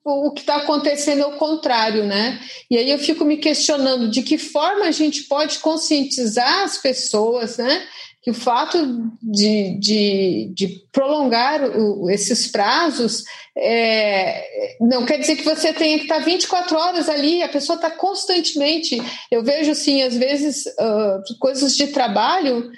o, 0.03 0.27
o 0.27 0.31
que 0.31 0.41
está 0.41 0.57
acontecendo 0.57 1.21
é 1.21 1.25
o 1.25 1.37
contrário, 1.37 2.03
né? 2.03 2.37
E 2.69 2.77
aí 2.77 2.91
eu 2.91 2.99
fico 2.99 3.23
me 3.23 3.37
questionando 3.37 4.09
de 4.09 4.21
que 4.21 4.37
forma 4.37 4.87
a 4.87 4.91
gente 4.91 5.23
pode 5.23 5.59
conscientizar 5.59 6.65
as 6.65 6.77
pessoas, 6.77 7.55
né? 7.55 7.81
Que 8.21 8.29
o 8.29 8.33
fato 8.33 8.77
de, 9.23 9.79
de, 9.79 10.51
de 10.53 10.67
prolongar 10.91 11.63
o, 11.63 12.09
esses 12.09 12.45
prazos 12.49 13.23
é, 13.57 14.75
não 14.81 15.05
quer 15.05 15.17
dizer 15.17 15.37
que 15.37 15.43
você 15.43 15.71
tenha 15.71 15.97
que 15.97 16.03
estar 16.03 16.19
24 16.19 16.77
horas 16.77 17.07
ali, 17.07 17.41
a 17.41 17.47
pessoa 17.47 17.77
está 17.77 17.89
constantemente. 17.89 19.01
Eu 19.31 19.41
vejo, 19.45 19.71
assim, 19.71 20.01
às 20.01 20.17
vezes, 20.17 20.65
uh, 20.65 21.39
coisas 21.39 21.77
de 21.77 21.87
trabalho 21.87 22.69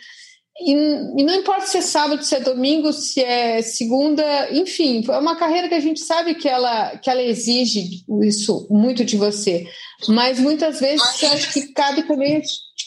e, 0.59 0.71
e, 0.71 1.23
não 1.23 1.35
importa 1.35 1.67
se 1.67 1.77
é 1.77 1.81
sábado, 1.81 2.23
se 2.23 2.35
é 2.35 2.39
domingo, 2.39 2.91
se 2.91 3.23
é 3.23 3.61
segunda, 3.61 4.23
enfim, 4.51 5.03
é 5.07 5.17
uma 5.19 5.35
carreira 5.35 5.67
que 5.69 5.75
a 5.75 5.79
gente 5.79 5.99
sabe 5.99 6.33
que 6.33 6.49
ela, 6.49 6.97
que 6.97 7.09
ela 7.09 7.21
exige 7.21 8.03
isso 8.23 8.67
muito 8.69 9.05
de 9.05 9.17
você. 9.17 9.67
Mas 10.07 10.39
muitas 10.39 10.79
vezes 10.79 11.21
eu 11.21 11.29
acho 11.29 11.53
que 11.53 11.73
cabe 11.73 12.03
também 12.03 12.41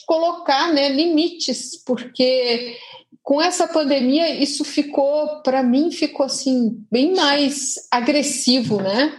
colocar 0.04 0.72
né, 0.72 0.88
limites, 0.88 1.80
porque 1.86 2.76
com 3.22 3.40
essa 3.40 3.68
pandemia 3.68 4.34
isso 4.34 4.64
ficou, 4.64 5.40
para 5.42 5.62
mim, 5.62 5.92
ficou 5.92 6.26
assim, 6.26 6.76
bem 6.90 7.14
mais 7.14 7.74
agressivo, 7.88 8.82
né? 8.82 9.16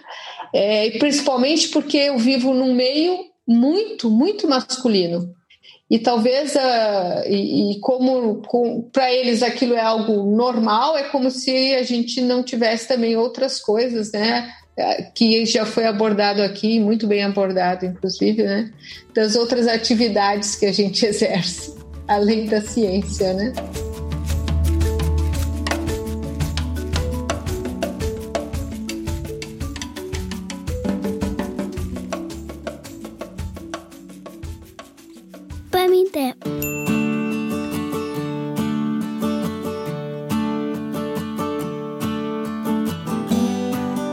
É, 0.53 0.89
principalmente 0.99 1.69
porque 1.69 1.97
eu 1.97 2.17
vivo 2.17 2.53
num 2.53 2.73
meio 2.73 3.17
muito, 3.47 4.09
muito 4.09 4.45
masculino 4.45 5.33
e 5.91 5.99
talvez 5.99 6.55
uh, 6.55 7.27
e, 7.27 7.73
e, 7.73 7.79
como 7.81 8.41
para 8.93 9.11
eles 9.11 9.43
aquilo 9.43 9.73
é 9.73 9.81
algo 9.81 10.23
normal 10.23 10.97
é 10.97 11.03
como 11.09 11.29
se 11.29 11.75
a 11.75 11.83
gente 11.83 12.21
não 12.21 12.41
tivesse 12.41 12.87
também 12.87 13.17
outras 13.17 13.59
coisas 13.59 14.09
né? 14.13 14.49
Que 15.13 15.45
já 15.45 15.65
foi 15.65 15.85
abordado 15.85 16.41
aqui 16.41 16.79
muito 16.79 17.05
bem 17.05 17.21
abordado 17.21 17.85
inclusive 17.85 18.41
né? 18.41 18.71
Das 19.13 19.35
outras 19.35 19.67
atividades 19.67 20.55
que 20.55 20.65
a 20.65 20.71
gente 20.71 21.03
exerce 21.05 21.75
além 22.07 22.45
da 22.45 22.61
ciência 22.61 23.33
né 23.33 23.51